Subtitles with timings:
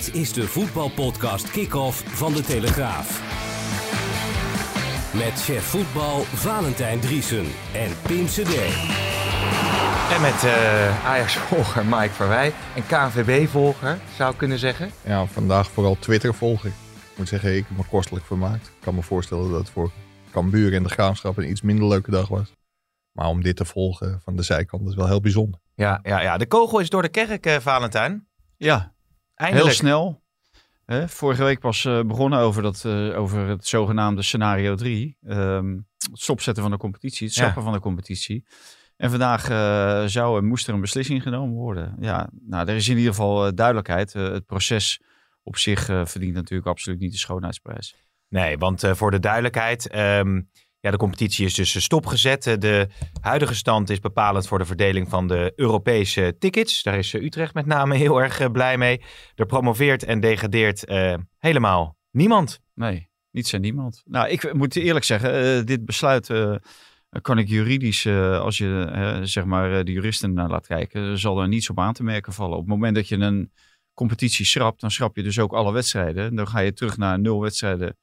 [0.00, 3.20] Dit is de voetbalpodcast Kick-Off van De Telegraaf.
[5.14, 8.54] Met chef voetbal Valentijn Driesen en Pim CD.
[10.12, 14.90] En met eh, Ajax-volger Mike Verwij en KNVB-volger, zou ik kunnen zeggen.
[15.04, 16.68] Ja, vandaag vooral Twitter-volger.
[17.10, 18.66] Ik moet zeggen, ik heb me kostelijk vermaakt.
[18.66, 19.90] Ik kan me voorstellen dat het voor
[20.30, 22.52] Cambuur en de Graafschap een iets minder leuke dag was.
[23.12, 25.60] Maar om dit te volgen van de zijkant is wel heel bijzonder.
[25.74, 26.36] Ja, ja, ja.
[26.36, 28.28] de kogel is door de kerk, eh, Valentijn.
[28.56, 28.92] Ja,
[29.40, 29.66] Eindelijk.
[29.66, 30.22] heel snel.
[30.86, 35.16] Hè, vorige week pas eh, begonnen over, dat, eh, over het zogenaamde scenario 3.
[35.26, 35.70] Ehm,
[36.10, 37.40] het stopzetten van de competitie, het Ja.
[37.42, 38.44] schrappen van de competitie.
[38.96, 41.96] En vandaag eh, zou en moest er een beslissing genomen worden.
[42.00, 44.12] Ja, nou, er is in ieder geval duidelijkheid.
[44.12, 45.00] Het proces
[45.42, 47.94] op zich verdient natuurlijk absoluut niet de schoonheidsprijs.
[48.28, 50.40] Nee, want voor de duidelijkheid, ehm,
[50.80, 52.46] ja, de competitie is dus eh, stopgezet.
[52.46, 52.88] Eh, De
[53.20, 56.82] huidige stand is bepalend voor de verdeling van de Europese tickets.
[56.82, 59.02] Daar is eh, Utrecht met name heel erg blij mee.
[59.34, 60.84] Er promoveert en degradeert
[61.38, 62.60] helemaal niemand.
[62.74, 64.02] Nee, niets en niemand.
[64.04, 66.30] Nou, ik moet eerlijk zeggen, dit besluit
[67.22, 71.70] kan ik juridisch, als je zeg maar de juristen naar laat kijken, zal er niets
[71.70, 72.56] op aan te merken vallen.
[72.56, 73.52] Op het moment dat je een
[73.94, 76.34] competitie schrapt, dan schrap je dus ook alle wedstrijden.
[76.34, 77.96] Dan ga je terug naar nul wedstrijden.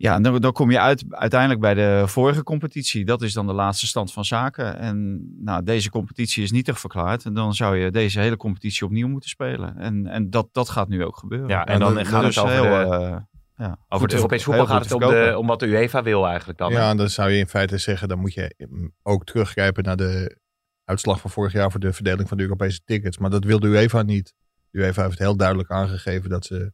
[0.00, 3.04] Ja, en dan, dan kom je uit, uiteindelijk bij de vorige competitie.
[3.04, 4.78] Dat is dan de laatste stand van zaken.
[4.78, 7.24] En nou, deze competitie is nietig verklaard.
[7.24, 9.76] En dan zou je deze hele competitie opnieuw moeten spelen.
[9.76, 11.48] En, en dat, dat gaat nu ook gebeuren.
[11.48, 13.16] Ja, en dan dat- gaat het Dus over, heel, de, eh,
[13.56, 16.26] ja, over goed het Europees voetbal gaat het om, de, om wat de UEFA wil
[16.26, 16.72] eigenlijk dan.
[16.72, 18.54] Ja, dan zou je in feite zeggen, dan moet je
[19.02, 20.38] ook teruggrijpen naar de
[20.84, 23.18] uitslag van vorig jaar voor de verdeling van de Europese tickets.
[23.18, 24.34] Maar dat wil de UEFA niet.
[24.70, 26.72] De UEFA heeft heel duidelijk aangegeven dat ze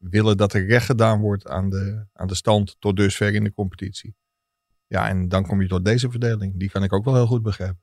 [0.00, 3.52] willen dat er recht gedaan wordt aan de, aan de stand tot dusver in de
[3.52, 4.14] competitie.
[4.86, 6.58] Ja, en dan kom je tot deze verdeling.
[6.58, 7.80] Die kan ik ook wel heel goed begrijpen.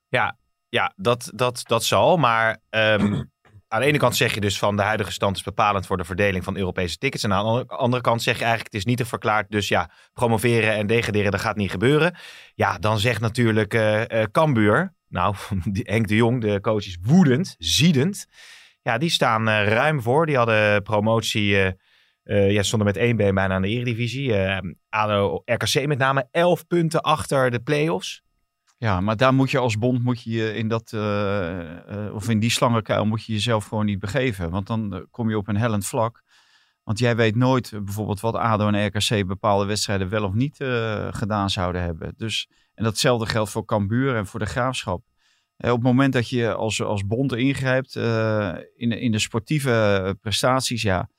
[0.70, 2.18] Ja, dat, dat, dat zal.
[2.18, 3.14] Maar ehm,
[3.68, 6.04] aan de ene kant zeg je dus van de huidige stand is bepalend voor de
[6.04, 7.24] verdeling van Europese tickets.
[7.24, 9.52] En aan de andere- kant zeg je eigenlijk het is niet te verklaard.
[9.52, 12.16] Dus ja, promoveren en degraderen, dat gaat niet gebeuren.
[12.56, 15.36] Ja, dan zegt natuurlijk eh, Cambuur, nou
[15.74, 18.26] Henk de Jong, de coach is woedend, ziedend.
[18.82, 20.26] Ja, die staan eh, ruim voor.
[20.26, 21.76] Die hadden promotie,
[22.28, 24.34] eh eh, ja, stonden met één been bijna aan de eredivisie.
[24.36, 28.22] Eh ADO, RKC met name, 11 punten achter de play-offs.
[28.78, 32.52] Ja, maar daar moet je als bond moet je in dat eh, of in die
[32.52, 36.24] slangenkuil moet je jezelf gewoon niet begeven, want dan kom je op een hellend vlak.
[36.84, 40.56] Want jij weet nooit bijvoorbeeld wat ADO en RKC bepaalde wedstrijden wel of niet
[41.12, 42.14] gedaan zouden hebben.
[42.18, 45.04] Dus en datzelfde geldt voor Cambuur en voor de Graafschap.
[45.58, 47.96] Op het moment dat je als, als bond ingrijpt
[48.76, 51.10] in, in de sportieve prestaties, ja,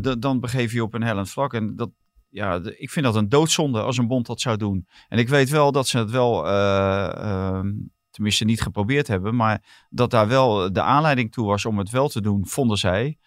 [0.00, 1.54] dan begeef je op een hellend vlak.
[1.54, 1.90] En dat,
[2.28, 4.86] ja, ik vind dat een doodzonde als een bond dat zou doen.
[5.08, 7.72] En ik weet wel dat ze het wel, eh, ehm,
[8.10, 12.08] tenminste niet geprobeerd hebben, maar dat daar wel de aanleiding toe was om het wel
[12.08, 13.18] te doen, vonden zij.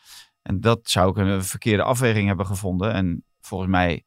[0.42, 2.94] En dat zou ik een verkeerde afweging hebben gevonden.
[2.94, 4.04] En volgens mij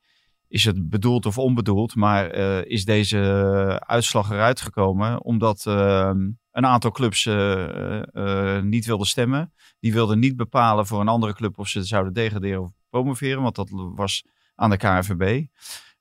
[0.48, 6.66] is het bedoeld of onbedoeld, maar eh, is deze uitslag eruit gekomen omdat ehm, een
[6.66, 9.52] aantal clubs eh, eh, eh, niet wilden stemmen.
[9.80, 13.54] Die wilden niet bepalen voor een andere club of ze zouden degraderen of promoveren, want
[13.54, 14.24] dat was
[14.54, 15.46] aan de KNVB.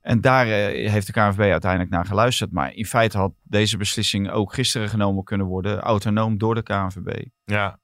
[0.02, 2.52] En daar heeft de KNVB uiteindelijk naar geluisterd.
[2.52, 7.26] Maar in feite had deze beslissing ook gisteren genomen kunnen worden, autonoom door de KNVB.
[7.44, 7.80] Ja.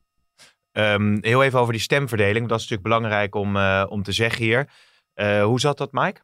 [0.77, 2.47] Ehm, heel even over die stemverdeling.
[2.47, 4.69] Dat is natuurlijk belangrijk om, eh, om te zeggen hier.
[5.13, 6.21] Eh, hoe zat dat, Mike?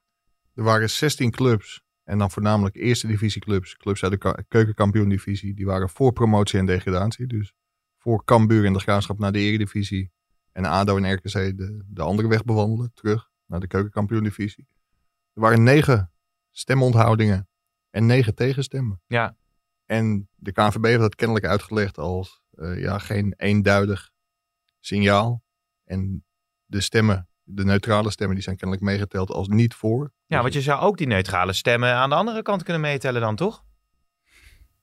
[0.55, 1.81] Er waren 16 clubs.
[2.03, 3.77] En dan voornamelijk eerste divisieclubs.
[3.77, 5.53] Clubs uit de ka- keukenkampioen-divisie.
[5.53, 7.27] Die waren voor promotie en degradatie.
[7.27, 7.53] Dus
[7.97, 10.11] voor Cambuur en de Graafschap naar de eredivisie.
[10.51, 12.91] En ADO en RKC de, de andere weg bewandelen.
[12.93, 14.67] Terug naar de keukenkampioen-divisie.
[15.33, 16.11] Er waren negen
[16.51, 17.47] stemonthoudingen.
[17.89, 19.01] En negen tegenstemmen.
[19.07, 19.37] Ja.
[19.85, 24.11] En de KNVB heeft dat kennelijk uitgelegd als eh, ja, geen eenduidig
[24.79, 25.43] signaal.
[25.83, 26.25] En
[26.65, 30.11] de stemmen, de neutrale stemmen, die zijn kennelijk meegeteld als niet voor.
[30.25, 33.35] Ja, want je zou ook die neutrale stemmen aan de andere kant kunnen meetellen dan,
[33.35, 33.63] toch?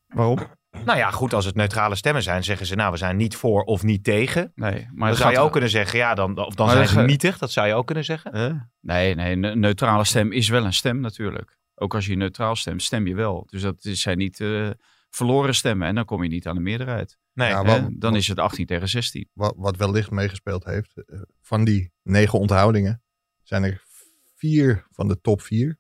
[0.06, 0.38] Waarom?
[0.84, 3.62] Nou ja, goed, als het neutrale stemmen zijn, zeggen ze nou, we zijn niet voor
[3.62, 4.52] of niet tegen.
[4.54, 7.00] Nee, maar Dan zou je ook kunnen zeggen, ja, dan, of dan Maar zijn ze
[7.00, 7.38] nietig.
[7.38, 8.70] Dat zou je ook kunnen zeggen.
[8.80, 11.58] Nee, nee, een neutrale stem is wel een stem natuurlijk.
[11.74, 13.46] Ook als je neutraal stemt, stem je wel.
[13.50, 14.70] Dus dat is- zijn niet eh,
[15.10, 17.18] verloren stemmen en dan kom je niet aan de meerderheid.
[17.32, 17.48] Nee.
[17.48, 17.82] Ja, Hè?
[17.82, 19.28] wat- Dan is het 18 tegen 16.
[19.32, 20.96] wat, wat wellicht meegespeeld heeft.
[21.06, 23.02] eh, van die negen onthoudingen
[23.42, 23.84] zijn er
[24.36, 25.78] vier van de top vier.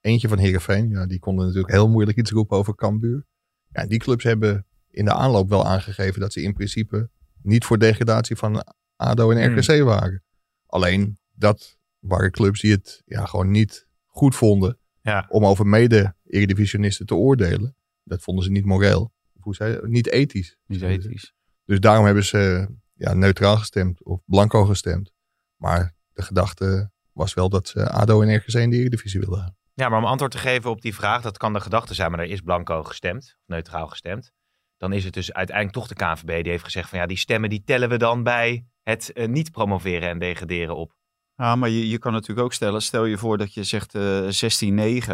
[0.00, 0.88] Eentje van Heerenveen.
[0.90, 3.26] Ja, die konden natuurlijk heel moeilijk iets roepen over Cambuur.
[3.72, 7.10] Ja, die clubs hebben in de aanloop wel aangegeven dat ze in principe
[7.42, 8.64] niet voor degradatie van
[8.96, 9.58] ADO en Hmm.
[9.58, 10.22] RKC waren.
[10.66, 15.26] Alleen dat waren clubs die het ja, gewoon niet goed vonden Ja.
[15.28, 17.76] om over mede-eredivisionisten te oordelen.
[18.04, 19.12] Dat vonden ze niet moreel.
[19.46, 19.88] Of Hoe zei je?
[19.88, 20.56] Niet ethisch.
[20.66, 20.86] Niet ze.
[20.86, 21.32] ethisch.
[21.64, 25.12] Dus daarom hebben ze ja, neutraal gestemd of blanco gestemd.
[25.56, 29.58] Maar de gedachte was wel dat ze ADO en RKC in de Eredivisie wilden hebben.
[29.74, 32.20] Ja, maar om antwoord te geven op die vraag, dat kan de gedachte zijn, maar
[32.20, 34.32] er is blanco gestemd, of neutraal gestemd.
[34.76, 37.50] Dan is het dus uiteindelijk toch de KNVB die heeft gezegd van ja, die stemmen
[37.50, 40.94] die tellen we dan bij het eh, niet promoveren en degraderen op.
[41.34, 44.28] Ja, maar je, je kan natuurlijk ook stellen, stel je voor dat je zegt eh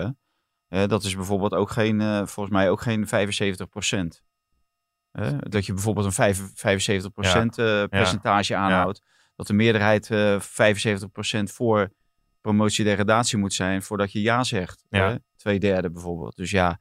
[0.05, 0.21] 16-9.
[0.73, 4.23] Eh, dat is bijvoorbeeld ook geen, eh, volgens mij ook geen 75 procent.
[5.39, 9.03] dat je bijvoorbeeld een vijf- 75 procent eh, percentage aanhoudt.
[9.37, 11.93] Dat de meerderheid eh 75 procent voor
[12.41, 14.85] promotie-degradatie moet zijn voordat je ja zegt.
[15.37, 16.37] Twee derde bijvoorbeeld.
[16.37, 16.79] Dus ja,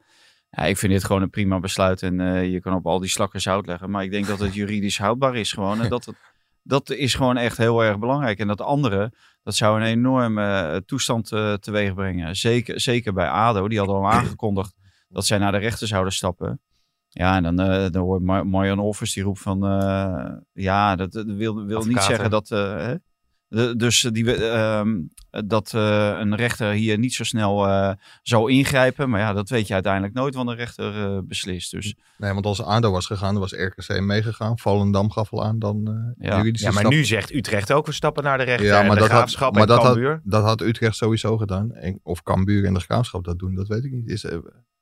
[0.50, 2.02] ja, ik vind dit gewoon een prima besluit.
[2.02, 3.90] En eh, je kan op al die slakken zout leggen.
[3.90, 5.82] Maar ik denk dat het juridisch houdbaar is gewoon.
[5.82, 6.16] En dat, het,
[6.64, 8.40] dat is gewoon echt heel erg belangrijk.
[8.40, 9.14] En dat andere,
[9.44, 12.36] dat zou een enorme eh, toestand eh, teweeg brengen.
[12.36, 13.68] Zeker, zeker bij ADO.
[13.68, 14.76] Die hadden al aangekondigd
[15.10, 16.62] dat zij naar de rechter zouden stappen.
[17.08, 19.60] Ja, en dan, eh dan hoort Mar- Olvers die roept van...
[20.54, 22.50] ja, dat, wil, wil niet zeggen dat...
[22.50, 22.96] hè?
[23.54, 25.00] De- dus die, we- ehm,
[25.48, 29.10] dat eh, een rechter hier niet zo snel eh, zou ingrijpen.
[29.10, 31.72] Maar ja, dat weet je uiteindelijk nooit wat een rechter eh, beslist.
[31.72, 34.60] Dus Nee, want als ADO was gegaan, dan was RKC meegegaan.
[34.60, 35.88] Volendam gaf al aan dan
[36.18, 36.38] eh Ja.
[36.38, 36.94] juridische Ja, maar stap.
[36.94, 38.66] nu zegt Utrecht ook we stappen naar de rechter.
[38.66, 41.38] Ja, en maar de dat had, graafschap maar en dat, had, dat had Utrecht sowieso
[41.38, 41.74] gedaan.
[41.74, 44.10] En, of Cambuur en de Graafschap dat doen, dat weet ik niet.
[44.10, 44.38] Is, eh,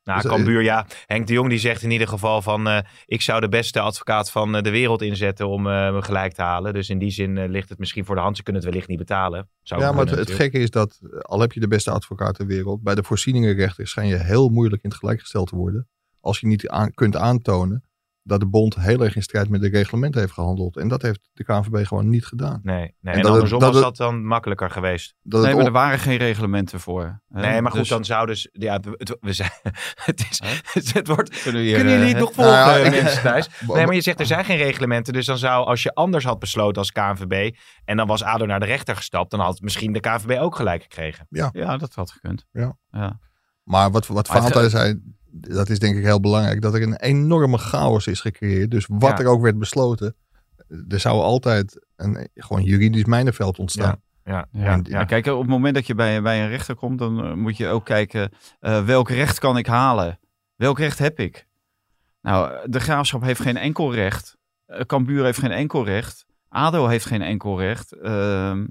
[0.10, 0.86] Nou, Dus, eh, Cambuur, ja.
[1.06, 2.68] Henk de Jong die zegt in ieder geval van...
[2.68, 6.42] eh, ik zou de beste advocaat van eh, de wereld inzetten om me gelijk te
[6.42, 6.74] halen.
[6.74, 8.38] Dus in die zin ligt het misschien voor de hand.
[8.38, 9.50] Ze kunnen het wellicht niet betalen.
[9.62, 10.54] Zou ja, maar het, kunnen het natuurlijk.
[10.54, 14.08] gekke is dat, al heb je de beste advocaat ter wereld, bij de voorzieningenrechter schijn
[14.08, 15.88] je heel moeilijk in het gelijk gesteld te worden.
[16.20, 17.84] Als je niet aan, kunt aantonen
[18.24, 20.78] dat de bond heel erg in strijd met de reglementen heeft gehandeld.
[20.78, 22.60] En dat heeft de KNVB gewoon niet gedaan.
[22.64, 22.88] Nee, nee.
[22.88, 25.16] En En, dat het- andersom dat was het- dat dan makkelijker geweest.
[25.22, 27.20] Dat nee, maar er waren geen reglementen voor.
[27.30, 27.40] hè.
[27.42, 28.50] Nee, maar goed, Dus dan zouden ze...
[28.52, 29.52] Ja, het, we zijn,
[30.06, 30.42] het, is,
[30.94, 31.42] het wordt...
[31.42, 33.50] kunnen, we hier, Kunnen jullie eh, nog Nou volgen, ja, ik- mensen thuis?
[33.68, 35.14] Nee, maar je zegt er zijn geen reglementen.
[35.14, 37.56] Dus dan zou, als je anders had besloten als KNVB...
[37.86, 39.32] en dan was ADO naar de rechter gestapt...
[39.32, 41.28] dan had misschien de KNVB ook gelijk gekregen.
[41.30, 42.46] Ja, dat had gekund.
[42.52, 42.78] Ja.
[42.92, 43.20] ja.
[43.64, 46.62] Maar wat, wat Fata zei, dat is denk ik heel belangrijk.
[46.62, 48.72] Dat er een enorme chaos is gecreëerd.
[48.72, 49.18] Dus wat Ja.
[49.20, 50.16] er ook werd besloten,
[50.88, 54.02] er zou altijd een gewoon juridisch mijnenveld ontstaan.
[54.24, 55.04] Ja, Ja, ja, ja.
[55.06, 57.68] Kijk, op het moment dat je bij, bij een rechter komt, dan eh, moet je
[57.68, 60.20] ook kijken eh, welk recht kan ik halen?
[60.56, 61.48] Welk recht heb ik?
[62.22, 64.38] Nou, de graafschap heeft geen enkel recht.
[64.68, 66.26] Uh, Cambuur heeft geen enkel recht.
[66.50, 67.92] ADO heeft geen enkel recht.
[67.92, 68.66] ehm,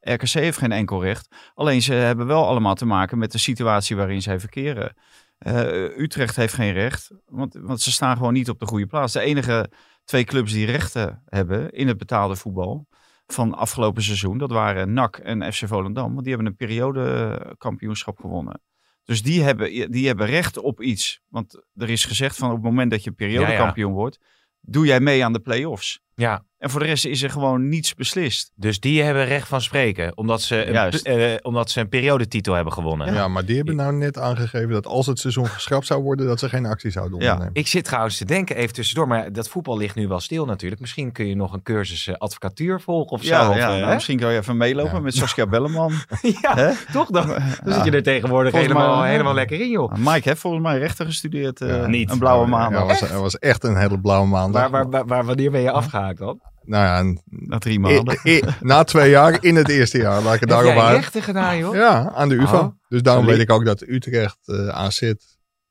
[0.00, 1.28] RKC heeft geen enkel recht.
[1.54, 4.96] Alleen ze hebben wel allemaal te maken met de situatie waarin zij verkeren.
[5.44, 9.12] Eh, Utrecht heeft geen recht, want, want ze staan gewoon niet op de goede plaats.
[9.12, 9.70] De enige
[10.04, 12.88] twee clubs die rechten hebben in het betaalde voetbal
[13.26, 16.12] van afgelopen seizoen, dat waren NAC en FC Volendam.
[16.12, 18.62] Want die hebben een periodekampioenschap gewonnen.
[19.02, 21.20] Dus die hebben, die hebben recht op iets.
[21.28, 24.18] Want er is gezegd van op het moment dat je periodekampioen wordt,
[24.60, 26.03] doe jij mee aan de play-offs.
[26.14, 26.44] Ja.
[26.58, 28.52] En voor de rest is er gewoon niets beslist.
[28.54, 30.16] Dus die hebben recht van spreken.
[30.16, 33.14] Omdat ze, een, eh, omdat ze een periodetitel hebben gewonnen.
[33.14, 33.28] Ja.
[33.28, 36.48] maar die hebben nou net aangegeven dat als het seizoen geschrapt zou worden, dat ze
[36.48, 37.24] geen actie zouden Ja.
[37.26, 37.54] ondernemen.
[37.60, 40.80] Ik zit trouwens te denken, even tussendoor, maar dat voetbal ligt nu wel stil natuurlijk.
[40.80, 43.34] Misschien kun je nog een cursus eh, advocatuur volgen of zo.
[43.34, 43.94] Ja, of, ja eh, nou, hè?
[43.94, 45.00] misschien kan je even meelopen Ja.
[45.00, 45.92] met Saskia Belleman.
[46.42, 46.70] ja, Hè?
[46.92, 47.26] toch dan?
[47.64, 49.10] Dan zit je er tegenwoordig Volgens mij helemaal, ja.
[49.10, 49.92] helemaal lekker in, joh.
[49.98, 51.60] Mike heeft volgens mij rechten gestudeerd.
[51.60, 51.86] eh, Ja.
[51.86, 52.10] Niet.
[52.10, 52.86] Een blauwe Ja, maandag.
[52.86, 54.60] was, er was echt een hele blauwe maandag.
[54.62, 55.70] Waar, waar, waar, waar- wanneer ben je
[56.12, 56.40] dan?
[56.62, 58.18] Nou ja, een- Na drie maanden.
[58.24, 60.22] i- i- na twee jaar in het eerste jaar.
[60.22, 60.96] Laat ik het daarop houden.
[60.96, 61.74] rechten gedaan, joh?
[61.74, 62.60] Ja, aan de UvA.
[62.60, 62.72] Oh.
[62.88, 65.12] Dus daarom weet ik ook dat Utrecht, eh AZ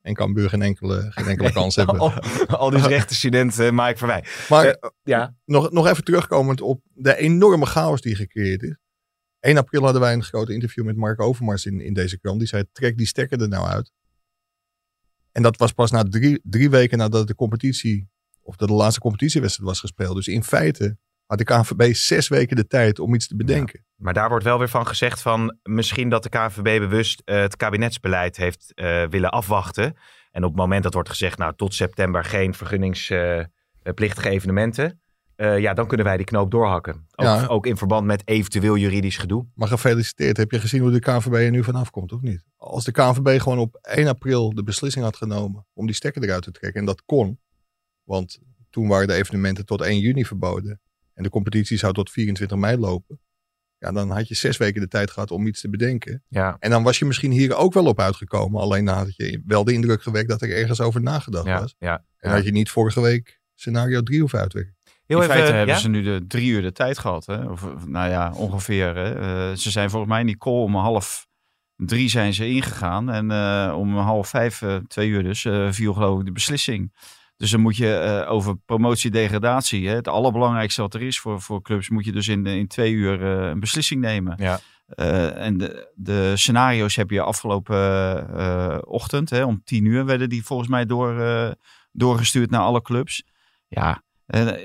[0.01, 1.99] en Cambuur geen enkele, geen enkele kans hebben.
[1.99, 2.11] Al,
[2.47, 4.23] al dus rechtenstudent uh, Mike Verwij.
[4.49, 8.75] Maar Eh, ja, nog, nog even terugkomend op de enorme chaos die gecreëerd is.
[9.39, 12.39] 1 april hadden wij een grote interview met Mark Overmars in, in deze krant.
[12.39, 13.91] Die zei, trek die stekker er nou uit.
[15.31, 18.09] En dat was pas na drie, drie weken nadat de competitie,
[18.43, 20.15] of dat de laatste competitiewedstrijd was gespeeld.
[20.15, 23.85] Dus in feite had de KNVB zes weken de tijd om iets te bedenken.
[23.95, 27.55] maar daar wordt wel weer van gezegd van misschien dat de KNVB bewust eh, het
[27.55, 29.95] kabinetsbeleid heeft eh, willen afwachten.
[30.31, 34.97] En op het moment dat wordt gezegd, nou tot september geen vergunningsplichtige evenementen.
[35.35, 36.93] eh, ja, dan kunnen wij die knoop doorhakken.
[37.15, 37.45] Ook, Ja.
[37.45, 39.47] ook in verband met eventueel juridisch gedoe.
[39.55, 40.37] Maar gefeliciteerd.
[40.37, 42.43] Heb je gezien hoe de KNVB er nu vanaf komt, of niet?
[42.57, 46.43] Als de KNVB gewoon op 1 april de beslissing had genomen om die stekker eruit
[46.43, 46.79] te trekken.
[46.79, 47.39] En dat kon.
[48.03, 50.81] Want toen waren de evenementen tot 1 juni verboden.
[51.13, 53.19] En de competitie zou tot 24 mei lopen.
[53.77, 56.23] Ja, dan had je zes weken de tijd gehad om iets te bedenken.
[56.27, 58.61] Ja, En dan was je misschien hier ook wel op uitgekomen.
[58.61, 61.75] Alleen dan had je wel de indruk gewekt dat er ergens over nagedacht ja, was.
[61.79, 62.05] ja.
[62.17, 64.75] En had je niet vorige week scenario 3 hoeven uitwerken.
[65.05, 65.81] Heel in feite hebben ja?
[65.81, 67.25] ze nu de drie uur de tijd gehad.
[67.25, 67.45] Hè?
[67.45, 68.95] Of, of, nou ja, ongeveer.
[68.95, 69.15] Hè?
[69.19, 71.27] Eh, ze zijn volgens mij Nicole om half
[71.75, 73.09] drie zijn ze ingegaan.
[73.09, 76.93] En eh, om half vijf, eh, twee uur dus, eh, viel geloof ik de beslissing.
[77.43, 81.89] Dus dan moet je eh, over promotie-degradatie, het allerbelangrijkste wat er is voor, voor clubs,
[81.89, 84.35] moet je dus in, in twee uur eh, een beslissing nemen.
[84.37, 84.59] Ja.
[84.87, 90.45] Eh, en de, de scenario's heb je afgelopen ochtend, hè, om tien uur werden die
[90.45, 91.23] volgens mij door,
[91.91, 93.23] doorgestuurd naar alle clubs.
[93.67, 94.01] Ja,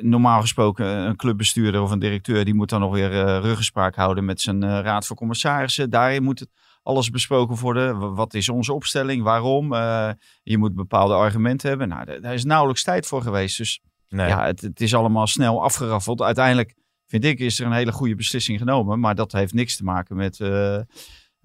[0.00, 4.40] normaal gesproken een clubbestuurder of een directeur, die moet dan nog weer ruggespraak houden met
[4.40, 5.90] zijn raad van commissarissen.
[5.90, 6.50] Daarin moet het
[6.88, 8.14] alles besproken worden.
[8.14, 9.22] Wat is onze opstelling?
[9.22, 9.72] Waarom?
[9.72, 10.10] Eh,
[10.42, 11.88] je moet bepaalde argumenten hebben.
[11.88, 13.56] Nou, daar is nauwelijks tijd voor geweest.
[13.56, 14.28] Dus Nee.
[14.28, 16.22] ja, het, het is allemaal snel afgeraffeld.
[16.22, 16.74] Uiteindelijk
[17.06, 19.00] vind ik is er een hele goede beslissing genomen.
[19.00, 20.78] Maar dat heeft niks te maken met eh,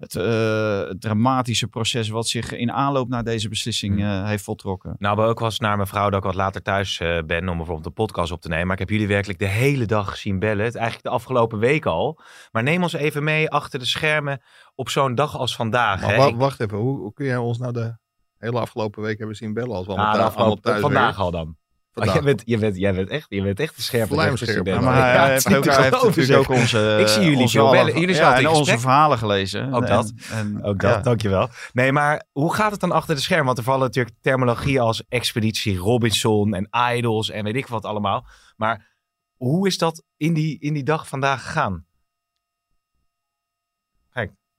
[0.04, 4.04] het, eh, het dramatische proces wat zich in aanloop naar deze beslissing Hmm.
[4.04, 4.94] eh, heeft voltrokken.
[4.98, 7.48] Nou, ben ook wel eens naar mijn vrouw dat ik wat later thuis eh, ben
[7.48, 8.64] om bijvoorbeeld een podcast op te nemen.
[8.64, 10.64] Maar ik heb jullie werkelijk de hele dag zien bellen.
[10.64, 12.20] Het eigenlijk de afgelopen week al.
[12.52, 14.42] Maar neem ons even mee achter de schermen
[14.74, 16.00] op zo'n dag als vandaag.
[16.00, 16.16] Maar hè?
[16.16, 17.96] wa- Ik- wacht even, hoe, hoe kun jij ons nou de
[18.38, 20.80] hele afgelopen week hebben zien bellen als we Ah, allemaal, de thu- allemaal afgelopen, thuis
[20.80, 21.56] vandaag al dan.
[21.94, 24.66] Oh, jij, bent, jij, bent, jij, bent echt, jij bent echt een scherpe rechtstudent.
[24.66, 27.22] Ja, maar Ja, hij het is heeft, ook, hij heeft natuurlijk ook onze, Ik zie
[27.22, 28.00] jullie onze bellen.
[28.00, 29.72] Jullie zijn ja, en onze verhalen gelezen.
[29.72, 30.12] Ook En- dat.
[30.30, 31.00] En, Ook dat, ja.
[31.00, 31.48] dankjewel.
[31.72, 33.46] Nee, maar hoe gaat het dan achter de schermen?
[33.46, 38.26] Want er vallen natuurlijk terminologie als Expeditie Robinson en Idols en weet ik wat allemaal.
[38.56, 38.96] Maar
[39.36, 41.86] hoe is dat in die, in die dag vandaag gegaan?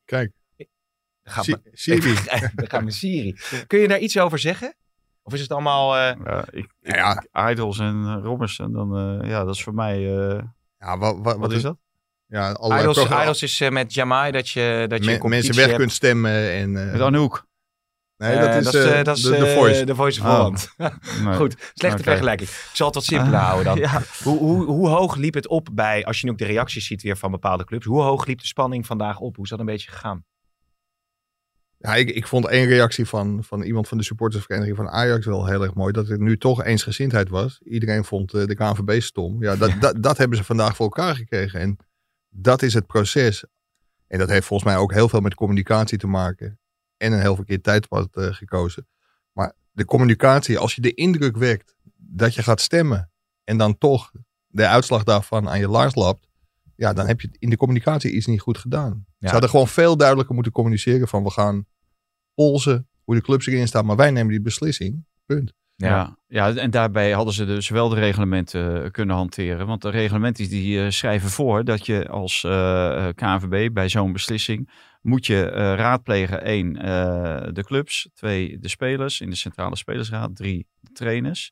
[0.05, 0.31] Kijk,
[1.47, 2.13] me- Siri.
[2.55, 3.35] Dan gaat mijn Siri.
[3.67, 4.75] Kun je daar iets over zeggen?
[5.27, 5.95] Of is het allemaal...
[5.97, 7.23] eh, Ja, ik, ik- Ja.
[7.51, 9.95] Idols en uh, Robinson, dan, eh, ja, dat is voor mij...
[10.17, 10.39] eh,
[10.79, 11.77] Ja, wat, wat, wat is dat?
[12.27, 15.77] Ja, Idols, Idols is eh, met Jamai dat je, dat je me- mensen weg hebt.
[15.77, 16.51] kunt stemmen.
[16.51, 17.45] En, eh, Met Anouk.
[18.17, 19.83] nee, Eh, dat is, eh, eh, dat is de, de eh, Voice.
[19.85, 20.33] The Voice of Oh.
[20.35, 20.73] Holland.
[21.23, 21.33] Nee.
[21.35, 22.49] Goed, slechte vergelijking.
[22.49, 23.77] Ik zal het wat simpeler Ah, houden dan.
[23.91, 24.01] Ja.
[24.23, 27.01] Hoe, hoe, hoe hoog liep het op bij, als je nu ook de reacties ziet
[27.01, 29.35] weer van bepaalde clubs, hoe hoog liep de spanning vandaag op?
[29.35, 30.25] Hoe is dat een beetje gegaan?
[31.85, 35.45] Ja, ik, ik vond één reactie van, van iemand van de supportersvereniging van Ajax wel
[35.45, 35.93] heel erg mooi.
[35.93, 37.59] Dat er nu toch eensgezindheid was.
[37.63, 39.43] Iedereen vond eh, de KNVB stom.
[39.43, 41.59] Ja, dat, Dat, dat hebben ze vandaag voor elkaar gekregen.
[41.59, 41.77] En
[42.29, 43.45] dat is het proces.
[44.07, 46.59] En dat heeft volgens mij ook heel veel met communicatie te maken.
[46.97, 48.87] En een heel verkeerd tijdpad eh, gekozen.
[49.31, 53.11] Maar de communicatie, als je de indruk wekt dat je gaat stemmen.
[53.43, 54.11] En dan toch
[54.47, 56.27] de uitslag daarvan aan je laars lapt.
[56.75, 59.05] Ja, dan heb je in de communicatie iets niet goed gedaan.
[59.17, 59.27] Ja.
[59.27, 61.65] Ze hadden gewoon veel duidelijker moeten communiceren van we gaan
[62.35, 65.05] polsen hoe de clubs erin staan, maar wij nemen die beslissing.
[65.25, 65.53] Punt.
[65.75, 66.17] Ja.
[66.27, 69.67] Ja, en daarbij hadden ze dus wel de reglementen eh, kunnen hanteren.
[69.67, 74.69] Want de reglementen die eh, schrijven voor dat je als eh, KNVB bij zo'n beslissing
[75.01, 76.43] moet je eh, raadplegen.
[76.43, 78.09] één, eh, de clubs.
[78.13, 80.35] Twee, de spelers in de centrale spelersraad.
[80.35, 81.51] Drie, de trainers.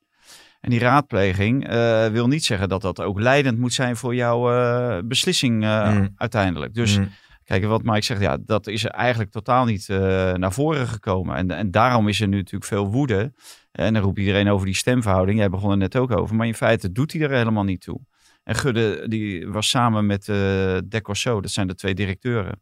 [0.60, 4.52] En die raadpleging eh, wil niet zeggen dat dat ook leidend moet zijn voor jouw
[4.52, 6.12] eh, beslissing eh, Mm.
[6.16, 6.74] uiteindelijk.
[6.74, 7.08] Dus Mm.
[7.44, 9.98] Kijk, wat Mike zegt, ja, dat is eigenlijk totaal niet eh,
[10.32, 11.36] naar voren gekomen.
[11.36, 13.32] En, en daarom is er nu natuurlijk veel woede.
[13.72, 15.38] En dan roept iedereen over die stemverhouding.
[15.38, 16.36] Jij begon er net ook over.
[16.36, 18.00] Maar in feite doet hij er helemaal niet toe.
[18.44, 22.60] En Gudde die was samen met uh, Decorso, dat zijn de twee directeuren.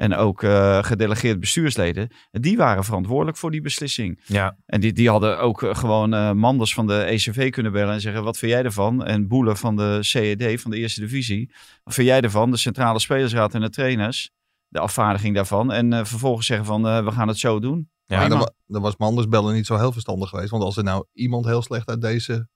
[0.00, 2.10] En ook uh, gedelegeerd bestuursleden.
[2.30, 4.20] Die waren verantwoordelijk voor die beslissing.
[4.26, 4.56] Ja.
[4.66, 8.00] En die, die hadden ook uh, gewoon uh, Manders van de ECV kunnen bellen en
[8.00, 9.04] zeggen: Wat vind jij ervan?
[9.04, 11.52] En Boelen van de CED, van de Eerste Divisie.
[11.84, 12.50] Wat vind jij ervan?
[12.50, 14.30] De Centrale Spelersraad en de trainers.
[14.68, 15.72] De afvaardiging daarvan.
[15.72, 17.90] En uh, vervolgens zeggen: van we gaan het zo doen.
[18.04, 20.50] Ja, dan, dan was Manders bellen niet zo heel verstandig geweest.
[20.50, 22.48] Want als er nou iemand heel slecht uit deze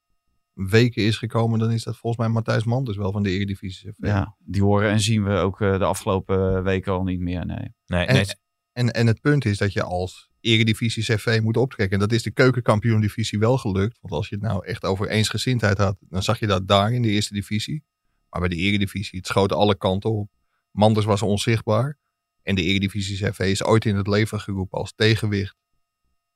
[0.54, 3.92] weken is gekomen, dan is dat volgens mij Matthijs Manders wel van de Eredivisie.
[3.96, 7.46] Ja, die horen en zien we ook uh, de afgelopen weken al niet meer.
[7.46, 7.74] Nee.
[7.86, 8.24] nee, en, nee.
[8.72, 11.94] En, en het punt is dat je als Eredivisie CV moet optrekken.
[11.94, 13.98] En dat is de keukenkampioen-divisie wel gelukt.
[14.00, 17.02] Want als je het nou echt over eensgezindheid had, dan zag je dat daar in
[17.02, 17.84] de eerste divisie.
[18.28, 20.30] Maar bij de Eredivisie, het schoot alle kanten op.
[20.70, 21.98] Manders was onzichtbaar.
[22.42, 25.56] En de Eredivisie CV is ooit in het leven geroepen als tegenwicht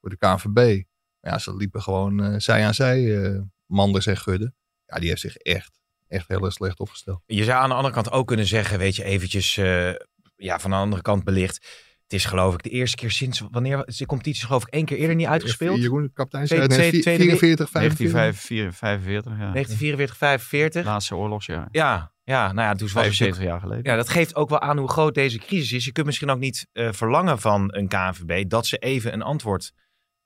[0.00, 0.82] voor de KNVB.
[1.20, 4.52] Ja, ze liepen gewoon uh, zij aan zij, uh, Manders en Gudde.
[4.86, 7.22] Ja, die heeft zich echt, echt heel erg slecht opgesteld.
[7.26, 9.90] Je zou aan de andere kant ook kunnen zeggen, weet je, eventjes uh,
[10.36, 11.86] ja, van de andere kant belicht.
[12.02, 14.96] Het is geloof ik de eerste keer sinds, wanneer, de competitie geloof ik één keer
[14.96, 15.80] eerder niet uitgespeeld.
[15.80, 19.52] Jeroen, kapitein, Tweede- tweede- 44, 1945, 45, ja.
[19.52, 20.84] 1944, 45.
[20.84, 21.68] Laatste oorlogsjaar.
[21.70, 23.84] Ja, ja, nou ja, toen was het 75 jaar geleden.
[23.84, 25.84] Ja, dat geeft ook wel aan hoe groot deze crisis is.
[25.84, 29.72] Je kunt misschien ook niet uh, verlangen van een KNVB dat ze even een antwoord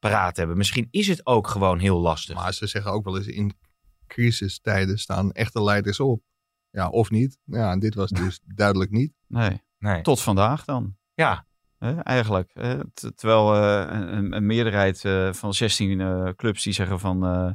[0.02, 0.56] paraat hebben.
[0.56, 2.34] Misschien is het ook gewoon heel lastig.
[2.34, 3.52] Maar ze zeggen ook wel eens in
[4.06, 6.22] crisistijden staan echte leiders op.
[6.70, 7.38] Ja, of niet.
[7.44, 9.12] Ja, en dit was dus duidelijk niet.
[9.26, 9.62] Nee.
[9.78, 10.02] nee.
[10.02, 10.96] Tot vandaag dan.
[11.14, 11.46] Ja.
[12.02, 12.52] Eigenlijk.
[13.14, 17.50] Terwijl uh, een, een, meerderheid uh, van 16 uh, clubs die zeggen van uh,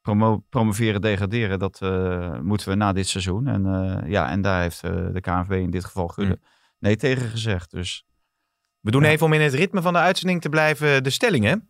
[0.00, 3.46] promo promoveren, degraderen, dat uh, moeten we na dit seizoen.
[3.46, 6.48] En, uh, ja, en daar heeft de KNVB in dit geval Gudde mm.
[6.78, 7.70] nee tegen gezegd.
[7.70, 8.06] Dus
[8.80, 11.66] we doen even om in het ritme van de uitzending te blijven de stellingen.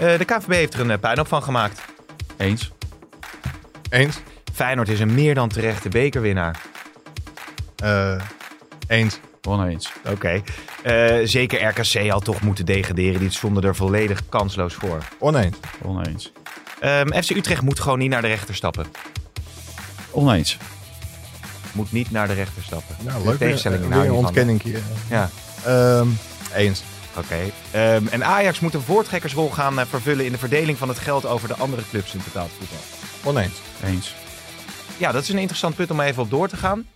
[0.00, 1.80] Uh, de KVB heeft er een puinhoop van gemaakt.
[2.36, 2.72] Eens.
[3.90, 4.18] Eens.
[4.54, 6.60] Feyenoord is een meer dan terechte bekerwinnaar.
[7.76, 8.20] Eh,
[8.86, 9.18] eens.
[9.48, 9.92] Oneens.
[10.10, 10.42] Oké.
[10.82, 13.20] Eh, zeker RKC had toch moeten degraderen.
[13.20, 15.02] Die stonden er volledig kansloos voor.
[15.18, 15.56] Oneens.
[15.82, 16.32] Oneens.
[16.80, 18.86] Ehm, FC Utrecht moet gewoon niet naar de rechter stappen.
[20.10, 20.56] Oneens.
[21.72, 22.96] Moet niet naar de rechter stappen.
[23.00, 23.38] Nou, De leuk.
[23.38, 24.80] tegenstelling nou ontkenning hier.
[25.10, 25.30] Ja,
[25.64, 26.08] Ehm,
[26.54, 26.82] eens.
[27.16, 27.38] oké.
[27.70, 31.26] Ehm, en Ajax moet een voortrekkersrol gaan eh, vervullen in de verdeling van het geld
[31.26, 32.78] over de andere clubs in betaald voetbal.
[33.32, 33.60] Oneens.
[33.84, 34.14] Eens.
[34.98, 36.86] Ja, dat is een interessant punt om even op door te gaan.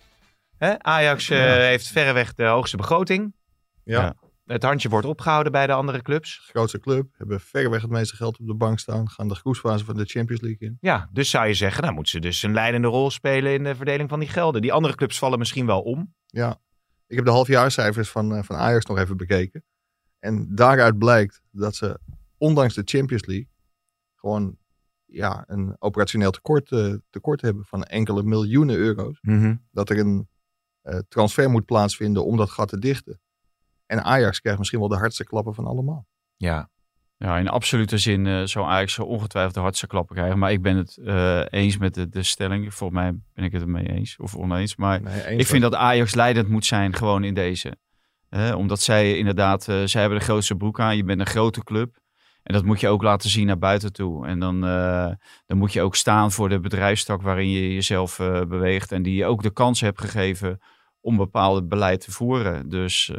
[0.57, 0.83] Hè?
[0.83, 1.53] Ajax eh, Ja.
[1.61, 3.33] heeft verreweg de hoogste begroting.
[3.83, 4.01] Ja.
[4.01, 4.15] Ja.
[4.45, 6.41] Het handje wordt opgehouden bij de andere clubs.
[6.49, 7.07] Grootste club.
[7.17, 9.09] Hebben verreweg het meeste geld op de bank staan.
[9.09, 10.77] Gaan de groepsfase van de Champions League in.
[10.81, 13.75] Ja, dus zou je zeggen, dan moeten ze dus een leidende rol spelen in de
[13.75, 14.61] verdeling van die gelden.
[14.61, 16.13] Die andere clubs vallen misschien wel om.
[16.27, 16.59] Ja.
[17.13, 19.63] Ik heb de halfjaarcijfers van, eh, van Ajax nog even bekeken.
[20.19, 21.99] En daaruit blijkt dat ze,
[22.37, 23.49] ondanks de Champions League,
[24.15, 24.57] gewoon
[25.05, 29.19] ja, een operationeel tekort, eh, tekort hebben van enkele miljoenen euro's.
[29.71, 30.27] Dat er een
[30.81, 33.19] eh, transfer moet plaatsvinden om dat gat te dichten.
[33.85, 36.07] En Ajax krijgt misschien wel de hardste klappen van allemaal.
[36.35, 36.69] Ja,
[37.17, 40.39] Ja, in absolute zin eh zou Ajax ongetwijfeld de hardste klappen krijgen.
[40.39, 42.73] Maar ik ben het eh, eens met de, de stelling.
[42.73, 44.75] Volgens mij ben ik het ermee eens of oneens.
[44.75, 47.77] Maar Nee, eens ik vind dat Ajax leidend moet zijn gewoon in deze.
[48.29, 50.95] Eh, omdat zij inderdaad, eh, zij hebben de grootste broek aan.
[50.97, 52.01] Je bent een grote club.
[52.43, 54.27] En dat moet je ook laten zien naar buiten toe.
[54.27, 54.61] En dan,
[55.45, 58.17] dan moet je ook staan voor de bedrijfstak waarin je jezelf
[58.47, 58.91] beweegt.
[58.91, 60.59] En die je ook de kans hebt gegeven
[61.01, 62.69] om bepaalde beleid te voeren.
[62.69, 63.11] Dus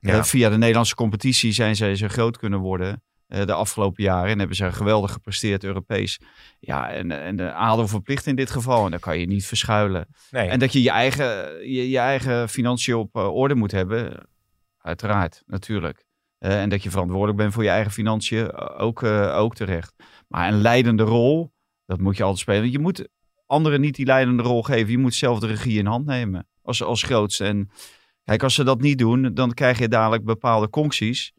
[0.00, 0.24] Ja.
[0.24, 4.30] via de Nederlandse competitie zijn zij zo groot kunnen worden de afgelopen jaren.
[4.30, 6.20] En hebben ze geweldig gepresteerd Europees.
[6.60, 8.84] Ja, en, en de ADO verplicht in dit geval.
[8.84, 10.06] En daar kan je niet verschuilen.
[10.30, 10.48] nee.
[10.48, 11.24] En dat je je eigen,
[11.70, 14.28] je, je eigen financiën op eh, orde moet hebben.
[14.78, 16.04] Uiteraard, natuurlijk.
[16.42, 19.94] Eh, en dat je verantwoordelijk bent voor je eigen financiën, eh, ook, eh, ook terecht.
[20.28, 21.52] Maar een leidende rol,
[21.86, 22.70] dat moet je altijd spelen.
[22.70, 23.08] Je moet
[23.46, 24.90] anderen niet die leidende rol geven.
[24.90, 27.44] Je moet zelf de regie in hand nemen als, als grootste.
[27.44, 27.70] En
[28.24, 31.32] kijk, als ze dat niet doen, dan krijg je dadelijk bepaalde concties.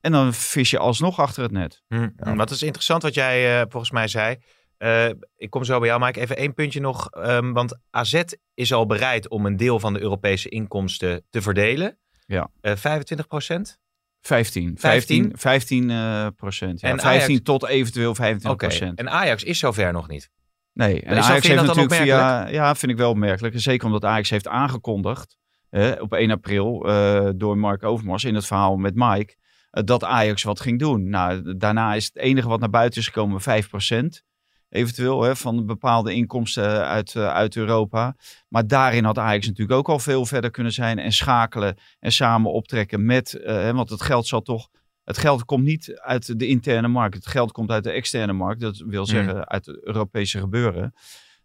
[0.00, 1.82] En dan vis je alsnog achter het net.
[1.88, 2.08] Hm.
[2.36, 4.36] Wat is interessant wat jij eh, volgens mij zei.
[4.76, 6.20] Eh, ik kom zo bij jou, Mike.
[6.20, 7.10] Even één puntje nog.
[7.10, 8.22] ehm, want AZ
[8.54, 11.98] is al bereid om een deel van de Europese inkomsten te verdelen.
[12.26, 12.50] Ja.
[12.60, 13.78] Eh 25 procent?
[14.20, 14.76] 15.
[14.78, 15.22] 15?
[15.36, 16.80] 15, 15 eh, procent.
[16.80, 16.88] Ja.
[16.88, 18.66] En 15 Ajax- tot eventueel 25 Oké.
[18.66, 18.98] procent.
[18.98, 20.30] En Ajax is zover nog niet.
[20.72, 22.48] Nee, en Is Ajax heeft dat natuurlijk via...
[22.48, 23.54] Ja, vind ik wel opmerkelijk.
[23.54, 25.36] En Zeker omdat Ajax heeft aangekondigd
[25.70, 29.36] hè, op 1 april eh, door Mark Overmars in het verhaal met Mike...
[29.70, 31.08] eh, dat Ajax wat ging doen.
[31.08, 34.26] Nou, daarna is het enige wat naar buiten is gekomen 5%.
[34.68, 38.16] Eventueel hè, van bepaalde inkomsten uit, eh, uit Europa.
[38.48, 40.98] Maar daarin had Ajax natuurlijk ook al veel verder kunnen zijn.
[40.98, 43.34] En schakelen en samen optrekken met...
[43.34, 44.68] eh, hè, want het geld zal toch...
[45.04, 47.14] Het geld komt niet uit de interne markt.
[47.14, 48.60] Het geld komt uit de externe markt.
[48.60, 50.94] Dat wil zeggen uit het Europese gebeuren.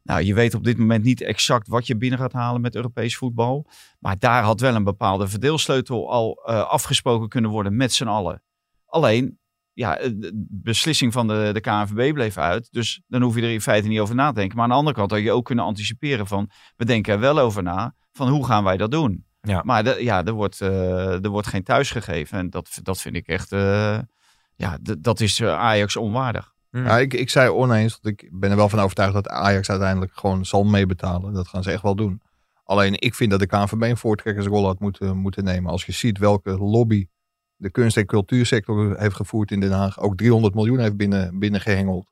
[0.03, 3.17] Nou, je weet op dit moment niet exact wat je binnen gaat halen met Europees
[3.17, 3.67] voetbal.
[3.99, 8.43] Maar daar had wel een bepaalde verdeelsleutel al eh, afgesproken kunnen worden met z'n allen.
[8.85, 9.39] Alleen,
[9.73, 12.67] ja, eh, de beslissing van de, de KNVB bleef uit.
[12.71, 14.55] Dus dan hoef je er in feite niet over na te denken.
[14.55, 16.49] Maar aan de andere kant had je ook kunnen anticiperen van...
[16.75, 19.25] we denken er wel over na van hoe gaan wij dat doen.
[19.41, 19.61] Ja.
[19.65, 22.37] Maar de, ja, er, wordt, eh, er wordt geen thuis gegeven.
[22.37, 23.49] En dat, dat vind ik echt...
[24.55, 26.52] ja, dat is Ajax onwaardig.
[26.73, 26.83] Hm.
[26.83, 30.11] Ja, ik, ik zei oneens, want ik ben er wel van overtuigd dat Ajax uiteindelijk
[30.13, 31.33] gewoon zal meebetalen.
[31.33, 32.21] Dat gaan ze echt wel doen.
[32.63, 35.71] Alleen ik vind dat de KNVB een voortrekkersrol had moeten, moeten nemen.
[35.71, 37.07] Als je ziet welke lobby
[37.55, 39.99] de kunst- en cultuursector heeft gevoerd in Den Haag.
[39.99, 42.11] Ook 300 miljoen heeft binnen, binnengehengeld.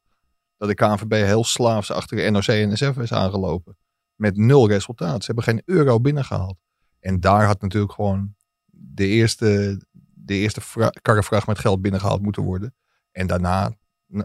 [0.58, 3.78] Dat de KNVB heel slaafs achter de NOC en NSF is aangelopen.
[4.16, 5.20] Met nul resultaat.
[5.20, 6.58] Ze hebben geen euro binnengehaald.
[7.00, 8.36] En daar had natuurlijk gewoon
[8.72, 9.82] de eerste,
[10.14, 12.76] de eerste vra- karrevracht met geld binnengehaald moeten worden.
[13.12, 13.74] En daarna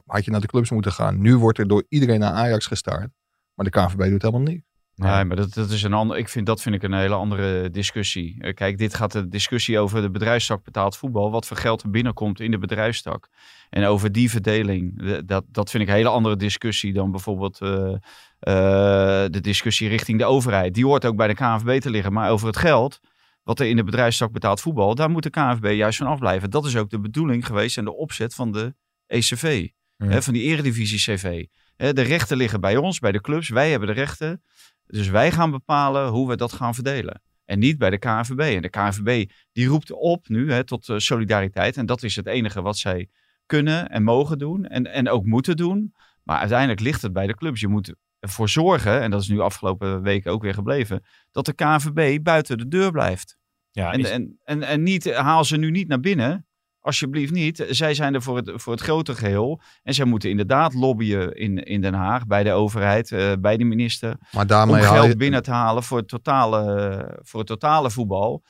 [0.06, 1.20] had je naar de clubs moeten gaan.
[1.20, 3.08] Nu wordt er door iedereen naar Ajax gestart.
[3.54, 4.64] Maar de KNVB doet helemaal niks.
[4.94, 6.16] Nee, maar dat, dat is een ander.
[6.16, 8.36] Ik vind dat vind ik een hele andere discussie.
[8.42, 11.30] Eh, Kijk, dit gaat de discussie over de bedrijfstak betaald voetbal.
[11.30, 13.28] Wat voor geld er binnenkomt in de bedrijfstak.
[13.70, 14.98] En over die verdeling.
[15.02, 17.92] de- Dat, dat vind ik een hele andere discussie dan bijvoorbeeld eh,
[18.38, 20.74] eh, de discussie richting de overheid.
[20.74, 22.12] Die hoort ook bij de KNVB te liggen.
[22.12, 23.00] Maar over het geld,
[23.42, 26.50] wat er in de bedrijfstak betaald voetbal, daar moet de KNVB juist van afblijven.
[26.50, 28.74] Dat is ook de bedoeling geweest en de opzet van de
[29.06, 29.68] ECV.
[29.96, 30.06] Ja.
[30.06, 31.44] Hè, van die Eredivisie CV.
[31.76, 33.48] Hè, de rechten liggen bij ons, bij de clubs.
[33.48, 34.42] Wij hebben de rechten.
[34.86, 37.22] Dus wij gaan bepalen hoe we dat gaan verdelen.
[37.44, 38.40] En niet bij de KNVB.
[38.40, 41.76] En de KNVB die roept op nu hè, tot eh, solidariteit.
[41.76, 43.08] En dat is het enige wat zij
[43.46, 44.64] kunnen en mogen doen.
[44.66, 45.94] En, en ook moeten doen.
[46.22, 47.60] Maar uiteindelijk ligt het bij de clubs.
[47.60, 51.52] Je moet ervoor zorgen, en dat is nu afgelopen weken ook weer gebleven, dat de
[51.54, 53.36] KNVB buiten de deur blijft.
[53.70, 56.46] Ja, En, is- en, en, en niet, haal ze nu niet naar binnen
[56.86, 57.66] Alsjeblieft niet.
[57.68, 59.60] Zij zijn er voor het, voor het grote geheel.
[59.82, 63.64] En zij moeten inderdaad lobbyen in, in Den Haag, bij de overheid, eh, bij de
[63.64, 64.16] minister.
[64.32, 67.90] Maar Om daarmee haal geld je, binnen te halen voor het totale, voor het totale
[67.90, 68.42] voetbal.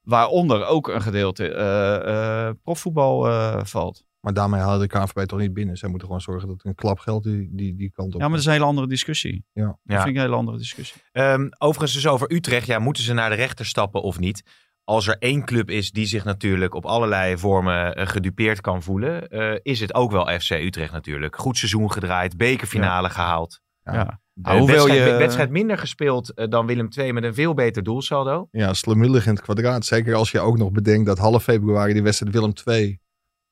[0.00, 4.04] Waaronder ook een gedeelte eh, eh, profvoetbal eh, valt.
[4.20, 5.76] maar daarmee haal je de KNVB toch niet binnen.
[5.76, 8.26] Zij moeten gewoon zorgen dat er een klap geld die, die, die kant op Ja,
[8.26, 9.44] maar dat is een hele andere discussie.
[9.52, 9.64] Ja.
[9.66, 9.96] Dat Ja.
[9.96, 11.02] vind ik een hele andere discussie.
[11.12, 12.66] Ehm, overigens dus over Utrecht.
[12.66, 14.42] Ja, moeten ze naar de rechter stappen of niet?
[14.88, 19.28] Als er één club is die zich natuurlijk op allerlei vormen eh, gedupeerd kan voelen,
[19.28, 21.36] eh, is het ook wel FC Utrecht natuurlijk.
[21.36, 23.60] Goed seizoen gedraaid, bekerfinale gehaald.
[23.84, 23.92] Ja.
[23.94, 24.20] Ja.
[24.58, 28.48] Hoewel wedstrijd, je- wedstrijd minder gespeeld eh, dan Willem II met een veel beter doelsaldo.
[28.50, 29.84] Ja, slemielig in het kwadraat.
[29.84, 32.98] Zeker als je ook nog bedenkt dat half februari die wedstrijd Willem II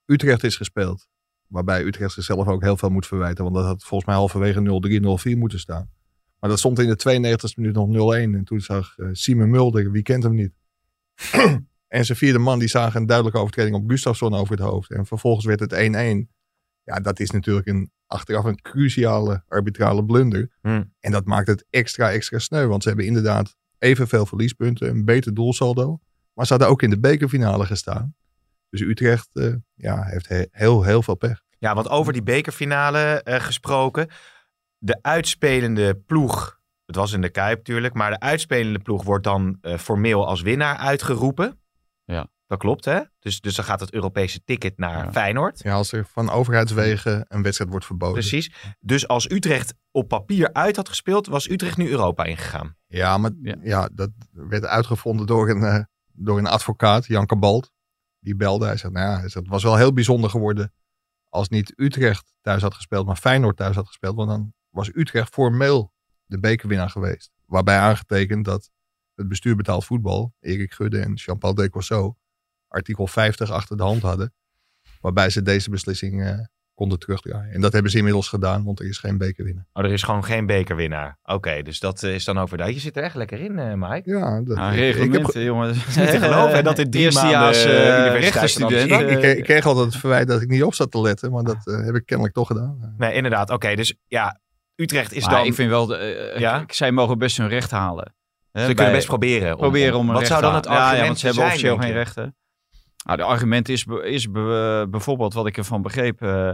[0.06, 1.08] Utrecht is gespeeld.
[1.46, 3.44] Waarbij Utrecht zichzelf ook heel veel moet verwijten.
[3.44, 5.90] Want dat had volgens mij halverwege 0-3, 0-4 moeten staan.
[6.40, 8.34] Maar dat stond in de 92e minuut nog 0-1.
[8.34, 10.52] En toen zag eh Simon Mulder, wie kent hem niet.
[11.88, 14.90] en zijn vierde man, die zagen een duidelijke overtreding op Gustafsson over het hoofd.
[14.90, 16.34] En vervolgens werd het 1-1.
[16.82, 20.50] Ja, dat is natuurlijk een, achteraf een cruciale arbitrale blunder.
[20.60, 20.94] Hmm.
[21.00, 22.66] En dat maakt het extra, extra sneu.
[22.66, 25.98] Want ze hebben inderdaad evenveel verliespunten, een beter doelsaldo.
[26.32, 28.14] Maar ze hadden ook in de bekerfinale gestaan.
[28.70, 31.42] Dus Utrecht eh, ja, heeft he- heel, heel veel pech.
[31.58, 34.08] Ja, want over die bekerfinale eh, gesproken.
[34.78, 36.55] De uitspelende ploeg,
[36.86, 40.40] het was in de Kuip natuurlijk, maar de uitspelende ploeg wordt dan eh, formeel als
[40.40, 41.60] winnaar uitgeroepen.
[42.04, 42.28] Ja.
[42.46, 43.00] Dat klopt, hè?
[43.18, 45.12] Dus, dus dan gaat het Europese ticket naar Ja.
[45.12, 45.62] Feyenoord.
[45.62, 48.14] Ja, als er van overheidswegen een wedstrijd wordt verboden.
[48.14, 48.52] Precies.
[48.80, 52.76] Dus als Utrecht op papier uit had gespeeld, was Utrecht nu Europa ingegaan.
[52.86, 53.56] Ja, maar Ja.
[53.62, 53.88] ja.
[53.92, 55.80] dat werd uitgevonden door een, eh,
[56.12, 57.70] door een advocaat, Jan Kabalt.
[58.18, 58.66] Die belde.
[58.66, 60.72] Hij zegt, nou ja, het was wel heel bijzonder geworden
[61.28, 64.16] als niet Utrecht thuis had gespeeld, maar Feyenoord thuis had gespeeld.
[64.16, 65.92] Want dan was Utrecht formeel
[66.26, 67.30] de bekerwinnaar geweest.
[67.46, 68.70] Waarbij aangetekend dat
[69.14, 72.16] het bestuur betaald voetbal, Erik Gudde en Jean-Paul Decosso,
[72.68, 74.34] artikel 50 achter de hand hadden.
[75.00, 76.38] Waarbij ze deze beslissing eh,
[76.74, 77.52] konden terugdraaien.
[77.54, 79.66] En dat hebben ze inmiddels gedaan, want er is geen bekerwinnaar.
[79.72, 81.18] Oh, er is gewoon geen bekerwinnaar.
[81.24, 82.50] Oké, dus dat eh, is dan dat.
[82.74, 84.10] Je zit er echt lekker in, eh Mike.
[84.10, 85.68] Ja, dat, Ja, ik- ik, heb, reglementen, jongen.
[85.74, 88.90] niet te geloven, hè, dat dit drie Eerstejaars maanden, universiteit rechtenstudent.
[89.10, 91.42] ik, ik, ik kreeg altijd het verwijt dat ik niet op zat te letten, maar
[91.44, 92.94] dat heb ik kennelijk toch gedaan.
[92.98, 93.50] Nee, inderdaad.
[93.50, 94.40] Oké, dus ja,
[94.76, 95.46] Utrecht is Maar dan...
[95.46, 96.60] ik vind wel, de, eh, Ja?
[96.60, 98.14] ik- zij mogen best hun recht halen.
[98.52, 99.52] Hè, Ze bij- kunnen best proberen.
[99.52, 101.78] om- proberen om Wat zou dan het argument ja, ja, want ze hebben zijn, officieel
[101.78, 102.36] geen rechten.
[103.04, 106.50] Nou, de argument is, is be- bijvoorbeeld wat ik ervan begreep, eh,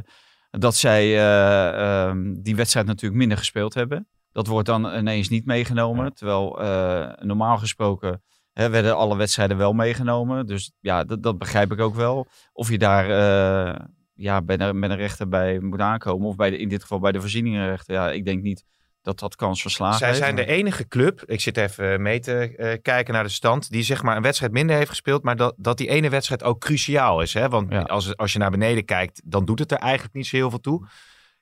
[0.50, 4.08] dat zij eh, ehm, die wedstrijd natuurlijk minder gespeeld hebben.
[4.32, 6.04] Dat wordt dan ineens niet meegenomen.
[6.04, 6.10] Ja.
[6.10, 10.46] Terwijl eh, normaal gesproken hè, werden alle wedstrijden wel meegenomen.
[10.46, 12.26] Dus ja, dat, dat begrijp ik ook wel.
[12.52, 13.80] Of je daar eh,
[14.14, 16.26] ja, bij de, met een rechter bij moet aankomen.
[16.28, 17.94] Of bij de, in dit geval bij de voorzieningenrechter.
[17.94, 18.64] Ja, ik denk niet
[19.02, 20.20] dat dat kans van slagen Zij heeft.
[20.20, 23.82] zijn de enige club, ik zit even mee te eh, kijken naar de stand, die
[23.82, 27.20] zeg maar een wedstrijd minder heeft gespeeld, maar dat, dat die ene wedstrijd ook cruciaal
[27.20, 27.34] is.
[27.34, 27.48] Hè?
[27.48, 27.80] Want Ja.
[27.82, 30.60] als, als je naar beneden kijkt, dan doet het er eigenlijk niet zo heel veel
[30.60, 30.86] toe.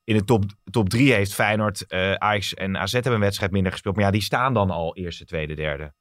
[0.04, 3.72] In de top, top drie heeft Feyenoord, eh Ajax en AZ hebben een wedstrijd minder
[3.72, 3.96] gespeeld.
[3.96, 5.92] Maar ja, die staan dan al eerste, tweede, derde.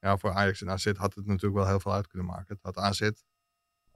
[0.00, 2.46] Ja, voor Ajax en AZ had het natuurlijk wel heel veel uit kunnen maken.
[2.48, 3.10] Het had AZ,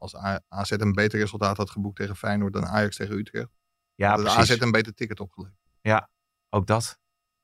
[0.01, 3.49] als A- AZ een beter resultaat had geboekt tegen Feyenoord dan Ajax tegen Utrecht,
[3.95, 4.39] Ja, precies.
[4.39, 5.59] AZ een beter ticket opgeleverd.
[6.53, 6.99] Ook dat.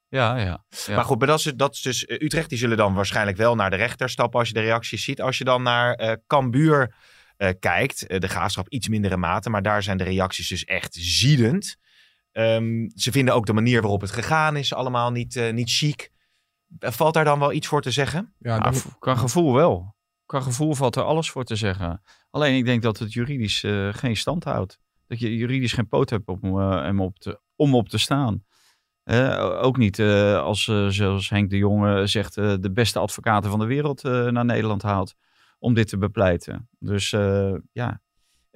[0.09, 0.65] Ja, ja.
[0.69, 0.95] ja.
[0.95, 2.49] Maar goed, maar dat is, dat is dus eh, Utrecht.
[2.49, 5.21] Die zullen dan waarschijnlijk wel naar de rechter stappen als je de reacties ziet.
[5.21, 6.95] Als je dan naar eh Cambuur
[7.37, 11.77] eh, kijkt, de graafschap iets mindere mate, maar daar zijn de reacties dus echt ziedend.
[12.33, 16.11] Ehm, ze vinden ook de manier waarop het gegaan is allemaal niet, eh, niet chic.
[16.79, 18.35] Valt daar dan wel iets voor te zeggen?
[18.39, 19.96] Ja, Nou, dan, qua gevoel wel.
[20.27, 22.03] Qua gevoel valt er alles voor te zeggen.
[22.31, 24.79] Alleen ik denk dat het juridisch eh, geen stand houdt.
[25.07, 28.45] Dat je juridisch geen poot hebt om, eh, om, op, te, om op te staan.
[29.61, 34.03] Ook niet eh, als, zoals Henk de Jonge zegt, de beste advocaten van de wereld
[34.03, 35.15] naar Nederland haalt.
[35.59, 36.69] Om dit te bepleiten.
[36.79, 37.11] Dus
[37.73, 38.01] ja.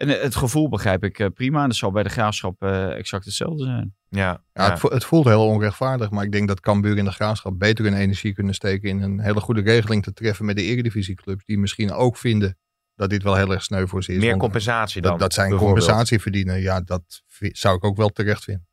[0.01, 1.63] En het gevoel begrijp ik eh, prima.
[1.63, 3.95] En dat zal bij de graafschap eh, exact hetzelfde zijn.
[4.09, 7.11] Ja, ja, Het, vo- het voelt heel onrechtvaardig, maar ik denk dat Cambuur en de
[7.11, 10.63] Graafschap beter hun energie kunnen steken in een hele goede regeling te treffen met de
[10.63, 11.45] eredivisieclubs.
[11.45, 12.59] Die misschien ook vinden
[12.95, 14.21] dat dit wel heel erg sneu voor ze is.
[14.21, 15.11] meer compensatie dan.
[15.11, 17.03] dat, dat zij compensatie verdienen, ja, dat
[17.39, 18.69] zou ik ook wel terecht vinden.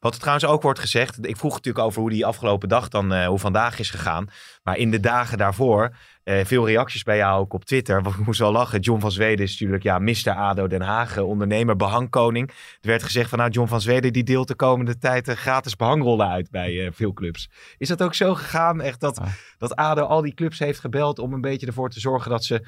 [0.00, 1.26] Wat er trouwens ook wordt gezegd.
[1.26, 4.28] Ik vroeg natuurlijk over hoe die afgelopen dag dan, eh, hoe vandaag is gegaan.
[4.62, 5.94] Maar in de dagen daarvoor,
[6.24, 7.98] eh, veel reacties bij jou ook op Twitter.
[7.98, 8.80] Ik moest wel lachen.
[8.80, 10.30] John van Zweden is natuurlijk, ja, Mr.
[10.30, 12.48] ADO Den Haag, eh, ondernemer, behangkoning.
[12.80, 16.28] Er werd gezegd van, nou, John van Zweden die deelt de komende tijd gratis behangrollen
[16.28, 17.50] uit bij veel clubs.
[17.78, 18.80] Is dat ook zo gegaan?
[18.80, 19.30] Echt dat, Ja.
[19.58, 22.66] dat ADO al die clubs heeft gebeld om een beetje ervoor te zorgen dat ze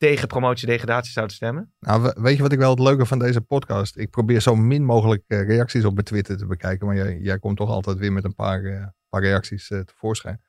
[0.00, 1.72] tegen promotie-degradatie zouden stemmen?
[1.80, 3.96] Nou, we- weet je wat ik wel het leuke van deze podcast?
[3.96, 6.86] Ik probeer zo min mogelijk eh, reacties op mijn Twitter te bekijken.
[6.86, 10.40] Maar jij, jij komt toch altijd weer met een paar, eh, paar reacties eh, tevoorschijn.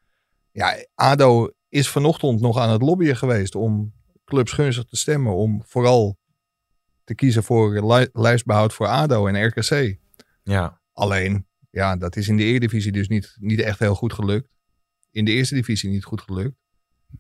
[0.52, 3.94] Ja, ADO is vanochtend nog aan het lobbyen geweest om
[4.26, 5.36] clubs gunstig te stemmen.
[5.36, 6.18] Om vooral
[7.04, 9.98] te kiezen voor li- lijstbehoud voor ADO en RKC.
[10.44, 10.82] Ja.
[10.94, 14.50] Alleen, ja, dat is in de Eredivisie dus niet, niet echt heel goed gelukt.
[15.12, 16.56] In de Eerste Divisie niet goed gelukt.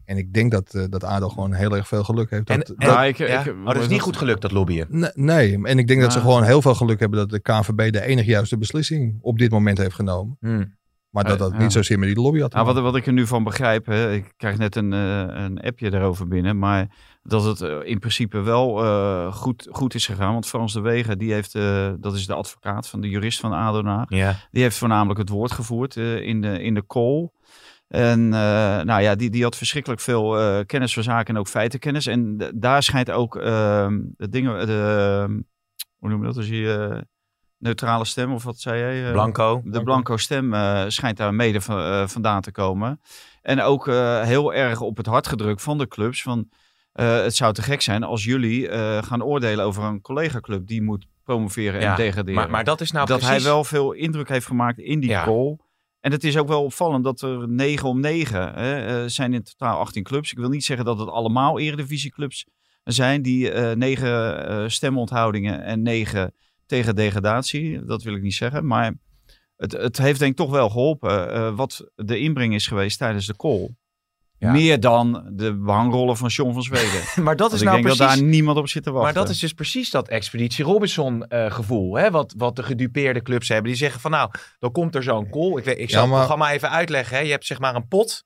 [0.05, 2.47] En ik denk dat, eh, dat ADO gewoon heel erg veel geluk heeft.
[2.47, 3.39] Dat, en- dat- Ja, ik- ja?
[3.45, 4.87] ik- oh, dat is niet goed gelukt, dat lobbyen.
[4.89, 7.91] Nee, nee, en ik denk dat ze gewoon heel veel geluk hebben dat de KNVB
[7.91, 10.37] de enige juiste beslissing op dit moment heeft genomen.
[10.39, 10.79] Hmm.
[11.09, 11.57] Maar dat Ja, dat ja.
[11.57, 12.53] niet zozeer met die lobby had.
[12.53, 15.59] Nou, wat, wat ik er nu van begrijp, hè, ik krijg net een, eh, een
[15.61, 16.87] appje erover binnen, maar
[17.23, 20.33] dat het eh, in principe wel eh, goed, goed is gegaan.
[20.33, 23.51] Want Frans de Wegen, die heeft, eh, dat is de advocaat van de jurist van
[23.53, 24.35] ADO Ja.
[24.51, 27.29] die heeft voornamelijk het woord gevoerd eh, in, de, in de call.
[27.91, 31.47] En eh, nou ja, die, die had verschrikkelijk veel eh, kennis van zaken en ook
[31.47, 32.05] feitenkennis.
[32.05, 35.43] En daar schijnt ook ehm, de dingen, de,
[35.97, 37.01] hoe noem je dat, als je eh,
[37.57, 39.11] neutrale stem of wat zei jij?
[39.11, 39.61] Blanco.
[39.65, 40.53] de blanco stem
[40.87, 43.01] schijnt daar mede van, vandaan te komen.
[43.41, 43.85] En ook
[44.25, 46.21] heel erg op het hart gedrukt van de clubs.
[46.21, 46.49] Van,
[46.93, 48.69] het zou te gek zijn als jullie
[49.03, 52.41] gaan oordelen over een collega-club die moet promoveren en Ja, degraderen.
[52.41, 53.35] Maar, maar dat is nou dat precies...
[53.35, 55.23] hij wel veel indruk heeft gemaakt in die Ja.
[56.01, 59.43] En het is ook wel opvallend dat er 9 om 9 hè, eh, zijn in
[59.43, 60.31] totaal 18 clubs.
[60.31, 62.45] Ik wil niet zeggen dat het allemaal eredivisieclubs
[62.83, 66.33] zijn die eh 9 eh, stemonthoudingen en 9
[66.65, 67.85] tegen degradatie.
[67.85, 68.67] Dat wil ik niet zeggen.
[68.67, 68.93] Maar
[69.55, 73.25] het, het heeft denk ik toch wel geholpen eh, wat de inbreng is geweest tijdens
[73.25, 73.69] de call.
[74.41, 74.51] Ja.
[74.51, 77.01] Meer dan de behangrollen van John van Zweden.
[77.23, 78.07] maar dat is ik nou denk precies...
[78.07, 79.13] dat daar niemand op zit te wachten.
[79.13, 81.97] Maar dat is dus precies dat Expeditie Robinson eh, gevoel.
[81.97, 82.11] Hè?
[82.11, 83.67] Wat, wat de gedupeerde clubs hebben.
[83.67, 85.57] Die zeggen van nou, dan komt er zo'n call.
[85.57, 87.17] Ik, weet, ik zal Ja, het maar- programma even uitleggen.
[87.17, 87.23] Hè?
[87.23, 88.23] Je hebt zeg maar een pot.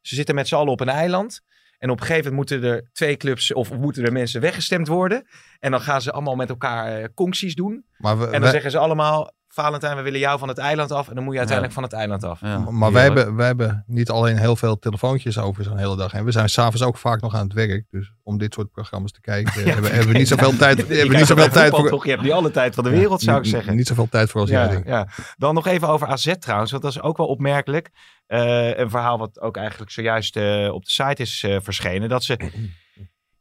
[0.00, 1.40] Ze zitten met z'n allen op een eiland.
[1.78, 5.26] En op een gegeven moment moeten er twee clubs of moeten er mensen weggestemd worden.
[5.58, 7.84] En dan gaan ze allemaal met elkaar eh concties doen.
[7.96, 11.08] Maar, we, En dan zeggen ze allemaal, Valentijn, we willen jou van het eiland af.
[11.08, 12.40] En dan moet je uiteindelijk van het eiland af.
[12.40, 12.58] Ja.
[12.58, 16.12] maar wij hebben, wij hebben niet alleen heel veel telefoontjes over zo'n hele dag.
[16.12, 17.84] En we zijn s'avonds ook vaak nog aan het werk.
[17.90, 20.84] Dus om dit soort programma's te kijken Ja, hebben, hebben we niet zoveel tijd, Je
[20.84, 21.88] hebben we niet zoveel tijd voor.
[21.88, 22.04] toch?
[22.04, 23.76] Je hebt niet alle tijd van de wereld, zou ik zeggen.
[23.76, 24.88] Niet zoveel tijd voor als jij denkt.
[24.88, 25.08] ja.
[25.36, 27.90] Dan nog even over AZ trouwens, want dat is ook wel opmerkelijk.
[28.26, 32.08] Eh, een verhaal wat ook eigenlijk zojuist eh, op de site is eh, verschenen.
[32.08, 32.36] Dat ze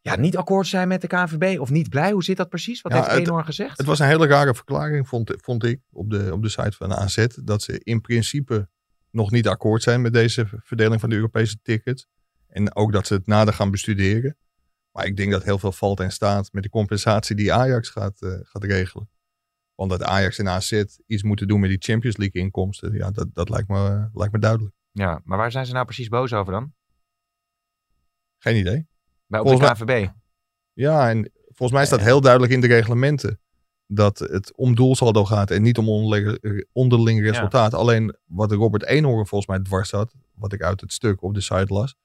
[0.01, 2.11] ja, niet akkoord zijn met de KNVB of niet blij.
[2.11, 2.81] Hoe zit dat precies?
[2.81, 3.77] Wat Ja, heeft Eenhoorn gezegd?
[3.77, 6.93] Het was een hele rare verklaring, vond, vond ik, op de, op de site van
[6.93, 7.25] AZ.
[7.43, 8.69] Dat ze in principe
[9.11, 12.07] nog niet akkoord zijn met deze verdeling van de Europese tickets.
[12.47, 14.37] En ook dat ze het nader gaan bestuderen.
[14.91, 18.21] Maar ik denk dat heel veel valt en staat met de compensatie die Ajax gaat,
[18.21, 19.09] eh, gaat regelen.
[19.75, 22.93] Want dat Ajax en AZ iets moeten doen met die Champions League inkomsten.
[22.93, 24.75] Ja, dat, dat lijkt, me, lijkt me duidelijk.
[24.91, 26.73] Ja, maar waar zijn ze nou precies boos over dan?
[28.37, 28.87] Geen idee.
[29.29, 30.07] Bij, op de KNVB?
[30.73, 33.39] Ja, en volgens mij staat heel duidelijk in de reglementen
[33.87, 35.89] dat het om doelsaldo gaat en niet om
[36.71, 37.73] onderling, resultaat.
[37.73, 41.41] Alleen wat Robert Eenhoorn volgens mij dwars zat, wat ik uit het stuk op de
[41.41, 41.95] site las,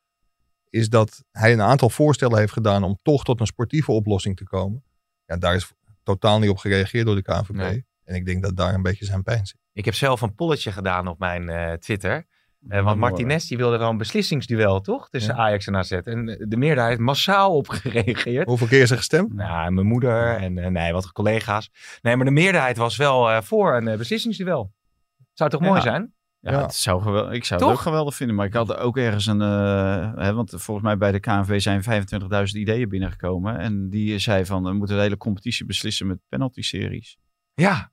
[0.70, 4.44] is dat hij een aantal voorstellen heeft gedaan om toch tot een sportieve oplossing te
[4.44, 4.84] komen.
[5.26, 7.54] Ja, daar is totaal niet op gereageerd door de KNVB.
[7.54, 7.84] Nee.
[8.04, 9.58] En ik denk dat daar een beetje zijn pijn zit.
[9.72, 12.26] Ik heb zelf een polletje gedaan op mijn eh, Twitter.
[12.68, 15.08] Eh, want Martinez die wilde wel een beslissingsduel, toch?
[15.10, 15.40] Tussen Ja.
[15.40, 15.90] Ajax en AZ.
[15.92, 18.46] En eh, de meerderheid massaal op gereageerd.
[18.48, 19.32] Hoeveel keer is er gestemd?
[19.34, 21.70] Nou, mijn moeder en eh, nee, wat collega's.
[22.02, 24.72] Nee, maar de meerderheid was wel eh, voor een beslissingsduel.
[25.32, 25.68] Zou toch Ja.
[25.68, 26.12] mooi zijn?
[26.40, 26.62] Ja, Ja.
[26.62, 27.68] Het zou gewel- ik zou Toch?
[27.68, 28.36] het ook geweldig vinden.
[28.36, 29.40] Maar ik had ook ergens een...
[29.40, 33.58] eh, hè, want volgens mij bij de KNV zijn 25.000 ideeën binnengekomen.
[33.58, 37.16] En die zei van, we moeten de hele competitie beslissen met penalty-series.
[37.54, 37.92] Ja.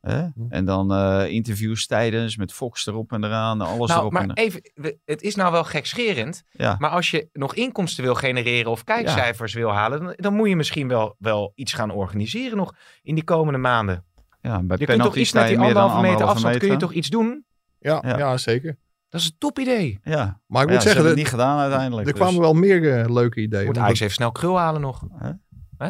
[0.00, 0.26] Hè?
[0.48, 4.32] En dan eh, interviews tijdens, met Fox erop en eraan, alles Nou, erop maar en
[4.34, 6.42] even, we- het is nou wel gekscherend.
[6.50, 6.76] Ja.
[6.78, 10.56] Maar als je nog inkomsten wil genereren of kijkcijfers wil halen, dan, dan moet je
[10.56, 14.04] misschien wel, wel iets gaan organiseren nog in die komende maanden.
[14.40, 16.76] Ja, bij Je kunt toch iets met die meer dan anderhalve meter afstand, kun je
[16.76, 17.44] toch iets doen?
[17.78, 18.18] Ja, ja.
[18.18, 18.36] Ja.
[18.36, 18.76] zeker.
[19.08, 20.00] Dat is een top idee.
[20.02, 22.06] Ja, Maar ik moet zeggen, er, het niet gedaan uiteindelijk.
[22.06, 23.66] er dus- kwamen wel meer eh, leuke ideeën.
[23.66, 25.02] Moet Ajax even snel krul halen nog.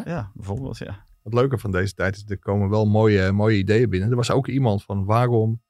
[0.05, 1.05] Ja, bijvoorbeeld, ja.
[1.23, 4.09] Het leuke van deze tijd is, er komen wel mooie, mooie ideeën binnen.
[4.09, 5.61] Er was ook iemand van waarom,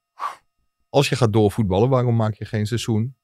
[0.89, 3.15] als je gaat doorvoetballen, waarom maak je geen seizoen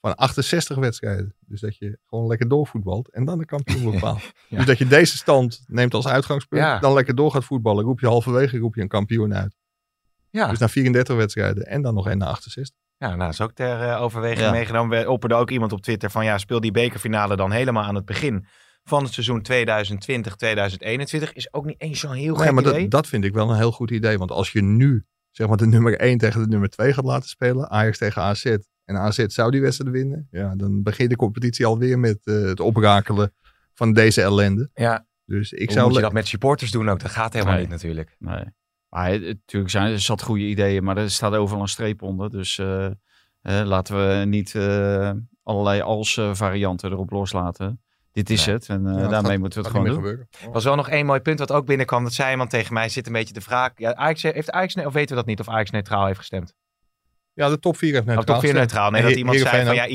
[0.00, 1.34] van 68 wedstrijden?
[1.40, 4.22] Dus dat je gewoon lekker doorvoetbalt en dan de kampioen bepaalt.
[4.48, 4.56] Ja.
[4.56, 6.78] Dus dat je deze stand neemt als uitgangspunt, Ja.
[6.78, 7.84] dan lekker door gaat voetballen.
[7.84, 9.56] Roep je halverwege roep je een kampioen uit.
[10.30, 12.76] Ja, Dus na 34 wedstrijden en dan nog één na 68.
[12.96, 14.50] ja nou, dat is ook ter eh, overweging Ja.
[14.50, 14.98] meegenomen.
[14.98, 18.04] We opperde ook iemand op Twitter van ja, speel die bekerfinale dan helemaal aan het
[18.04, 18.46] begin
[18.84, 19.42] van het seizoen
[21.28, 21.32] 2020-2021.
[21.32, 22.80] Is ook niet eens zo'n heel Nee, gek maar idee.
[22.80, 24.18] dat, dat vind ik wel een heel goed idee.
[24.18, 27.28] Want als je nu zeg maar de nummer 1 tegen de nummer 2 gaat laten
[27.28, 28.44] spelen, Ajax tegen AZ,
[28.84, 32.60] en AZ zou die wedstrijd winnen, ja, dan begint de competitie alweer met eh, het
[32.60, 33.34] oprakelen
[33.74, 34.70] van deze ellende.
[34.74, 35.86] ja, Dus ik Hoe zou...
[35.86, 37.00] moet je dat met supporters doen ook?
[37.00, 37.62] Dat gaat helemaal Nee.
[37.62, 38.16] niet natuurlijk.
[38.18, 38.44] Nee.
[38.88, 42.30] Maar het- natuurlijk zijn er zat goede ideeën, maar er staat overal een streep onder.
[42.30, 42.92] Dus eh, eh,
[43.66, 45.10] laten we niet eh,
[45.42, 47.82] allerlei als eh, varianten erop loslaten.
[48.14, 48.54] Dit is Nee.
[48.54, 48.68] het.
[48.68, 50.02] En eh, Ja, daarmee gaat- moeten we het gewoon doen.
[50.02, 50.28] gebeuren.
[50.44, 52.02] Er was wel nog één mooi punt wat ook binnenkwam.
[52.04, 52.88] Dat zei iemand tegen mij.
[52.88, 53.70] Zit een beetje de vraag.
[53.76, 55.40] Ja, Ajax, heeft Ajax, of weten we dat niet?
[55.40, 56.54] Of Ajax neutraal heeft gestemd?
[57.32, 58.90] Ja, de top 4 heeft net Of top 4 neutraal.
[58.90, 59.86] Nee, dat iemand zei van ja,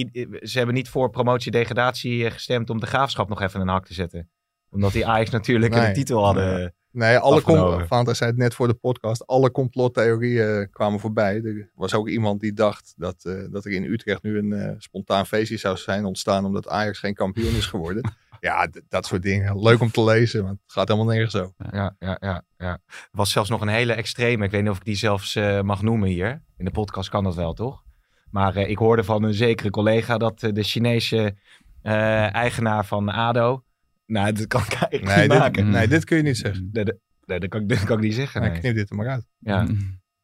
[0.47, 3.93] ze hebben niet voor promotie-degradatie eh, gestemd om de graafschap nog even een hak te
[3.93, 4.29] zetten.
[4.69, 5.85] Omdat die Ajax natuurlijk Nee.
[5.87, 6.73] de titel hadden.
[6.91, 9.27] Nee, alle Fanta zei het net voor de podcast.
[9.27, 11.41] Alle complottheorieën kwamen voorbij.
[11.43, 14.75] Er was ook iemand die dacht dat, eh, dat er in Utrecht nu een eh,
[14.77, 18.11] spontaan feestje zou zijn ontstaan omdat Ajax geen kampioen is geworden.
[18.39, 19.61] ja, dat soort dingen.
[19.61, 21.53] Leuk om te lezen, want het gaat helemaal nergens zo.
[21.71, 22.71] Ja, ja, ja, ja.
[22.87, 24.45] Er was zelfs nog een hele extreme.
[24.45, 26.41] Ik weet niet of ik die zelfs eh, mag noemen hier.
[26.57, 27.83] In de podcast kan dat wel, toch?
[28.31, 31.35] Maar eh, ik hoorde van een zekere collega dat eh, de Chinese
[31.81, 33.63] eh, eigenaar van ADO...
[34.09, 35.69] Nou, dat kan ik eigenlijk Nee, niet dit, maken.
[35.69, 36.69] nee, dit kun je niet zeggen.
[36.71, 36.95] Nee, dat,
[37.25, 38.41] nee, dat, kan, ik- dat kan ik niet zeggen.
[38.41, 38.59] Nee, Nee.
[38.59, 39.25] knip dit er maar uit.
[39.39, 39.61] Ja.
[39.61, 39.67] Mm.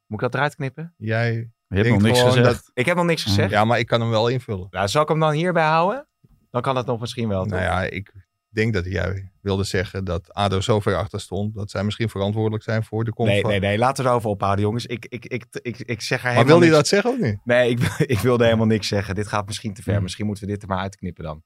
[0.07, 0.93] Moet ik dat eruit knippen?
[0.97, 1.33] Jij,
[1.67, 2.45] Je hebt nog niks gezegd.
[2.45, 3.49] dat- Ik heb nog niks gezegd.
[3.51, 4.67] ja, maar ik kan hem wel invullen.
[4.69, 6.07] Nou, zal ik hem dan hierbij houden?
[6.51, 7.41] Dan kan het nog misschien wel.
[7.43, 7.51] toch?
[7.51, 8.11] Nou ja, ik
[8.49, 12.63] denk dat jij wilde zeggen dat ADO zo ver achter stond dat zij misschien verantwoordelijk
[12.63, 13.49] zijn voor de komst nee, van...
[13.49, 13.77] nee, nee.
[13.77, 14.85] Laten we erover ophouden, jongens.
[14.85, 17.19] Ik, ik, ik, ik, ik zeg er Maar helemaal wilde je niks- dat zeggen of
[17.31, 17.39] niet?
[17.43, 17.79] Nee, ik,
[18.15, 19.15] ik wilde helemaal niks zeggen.
[19.15, 19.93] Dit gaat misschien te ver.
[19.93, 20.03] Hmm.
[20.03, 21.43] Misschien moeten we dit er maar uitknippen dan.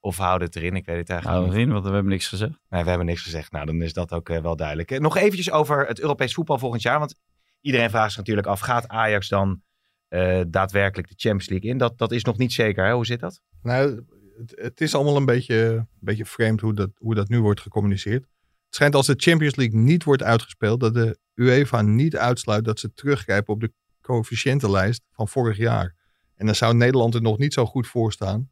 [0.00, 0.76] Of we houden het erin.
[0.76, 1.58] Ik weet het eigenlijk Nou, niet.
[1.64, 2.58] Rien, want we hebben niks gezegd.
[2.68, 3.52] Nee, we hebben niks gezegd.
[3.52, 4.90] Nou, dan is dat ook eh, wel duidelijk.
[4.90, 6.98] Eh, Nog eventjes over het Europees voetbal volgend jaar.
[6.98, 7.14] Want
[7.60, 9.62] iedereen vraagt zich natuurlijk af, gaat Ajax dan
[10.08, 11.78] eh, daadwerkelijk de Champions League in?
[11.78, 12.84] Dat, dat is nog niet zeker.
[12.84, 12.92] Hè?
[12.92, 13.40] Hoe zit dat?
[13.62, 14.04] Nou,
[14.38, 17.60] het, het is allemaal een beetje, een beetje vreemd hoe dat, hoe dat nu wordt
[17.60, 18.22] gecommuniceerd.
[18.22, 22.78] Het schijnt als de Champions League niet wordt uitgespeeld, dat de UEFA niet uitsluit dat
[22.78, 25.94] ze teruggrijpen op de coëfficiëntenlijst van vorig jaar.
[26.34, 28.50] En dan zou Nederland er nog niet zo goed voor staan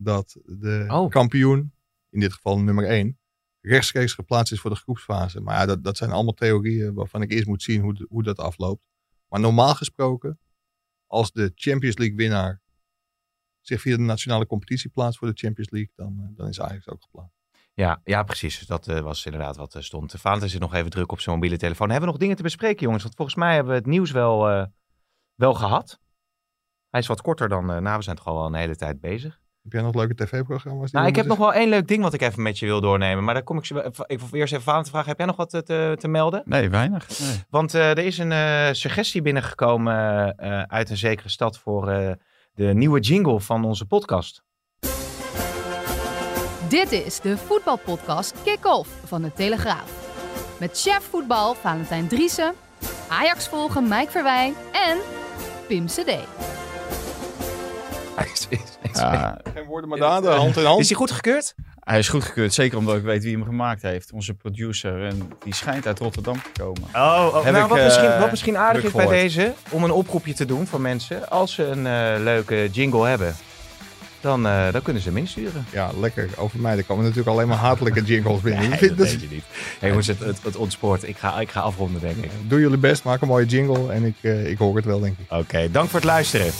[0.00, 1.10] dat de Oh.
[1.10, 1.72] kampioen,
[2.10, 3.18] in dit geval nummer 1,
[3.60, 5.40] rechtstreeks geplaatst is voor de groepsfase.
[5.40, 8.22] Maar ja, dat, dat zijn allemaal theorieën waarvan ik eerst moet zien hoe, de- hoe
[8.22, 8.82] dat afloopt.
[9.28, 10.38] Maar normaal gesproken,
[11.06, 12.60] als de Champions League winnaar
[13.60, 16.88] zich via de nationale competitie plaatst voor de Champions League, dan, eh, dan is Ajax
[16.88, 17.36] ook geplaatst.
[17.74, 18.66] Ja, ja precies.
[18.66, 20.12] Dat eh, was inderdaad wat er stond.
[20.12, 21.88] Valentijn zit nog even druk op zijn mobiele telefoon.
[21.90, 23.02] Hebben we nog dingen te bespreken, jongens?
[23.02, 24.66] Want volgens mij hebben we het nieuws wel, eh,
[25.34, 26.00] wel gehad.
[26.88, 27.70] Hij is wat korter dan...
[27.70, 29.40] eh nou, we zijn toch al wel een hele tijd bezig.
[29.68, 30.90] Heb jij nog leuke tv-programma's?
[30.90, 33.24] Nou, ik heb nog wel één leuk ding wat ik even met je wil doornemen.
[33.24, 33.76] Maar daar kom ik, zo-
[34.06, 35.08] ik wil eerst even Valentijn vragen.
[35.08, 36.42] Heb jij nog wat te, te, te melden?
[36.44, 37.18] Nee, weinig.
[37.18, 37.44] Nee.
[37.50, 42.12] Want eh, er is een eh, suggestie binnengekomen eh, uit een zekere stad voor eh,
[42.54, 44.42] de nieuwe jingle van onze podcast.
[46.68, 49.90] Dit is de voetbalpodcast Kick-Off van de Telegraaf.
[50.60, 52.52] Met chef voetbal Valentijn Driessen,
[53.08, 54.98] Ajax volgen Mike Verwijn en
[55.66, 56.10] Pim CD.
[58.92, 59.38] Ja?
[59.54, 60.80] Geen woorden maar daden, hand in hand.
[60.80, 61.54] Is die goed gekeurd?
[61.88, 64.12] hij is goedgekeurd, zeker omdat ik weet wie hem gemaakt heeft.
[64.12, 65.04] Onze producer.
[65.04, 66.82] En die schijnt uit Rotterdam te komen.
[66.82, 67.44] Oh, oh.
[67.44, 70.44] Nou, ik, wat, eh, misschien, wat misschien aardig is bij deze, om een oproepje te
[70.44, 71.30] doen voor mensen.
[71.30, 73.36] Als ze een eh, leuke jingle hebben,
[74.20, 75.66] dan, eh, dan kunnen ze hem insturen.
[75.72, 76.28] Ja, lekker.
[76.36, 76.76] Over mij.
[76.76, 78.68] Er komen natuurlijk alleen maar hatelijke jingles binnen.
[78.68, 79.44] Nee, dat weet je niet.
[79.78, 81.08] Hey, jongens, het, het, het ontspoort.
[81.08, 82.30] Ik ga, ik ga afronden, denk ik.
[82.42, 85.32] Doe jullie best, maak een mooie jingle en ik, ik hoor het wel, denk ik.
[85.32, 86.52] Oké, dank voor het luisteren.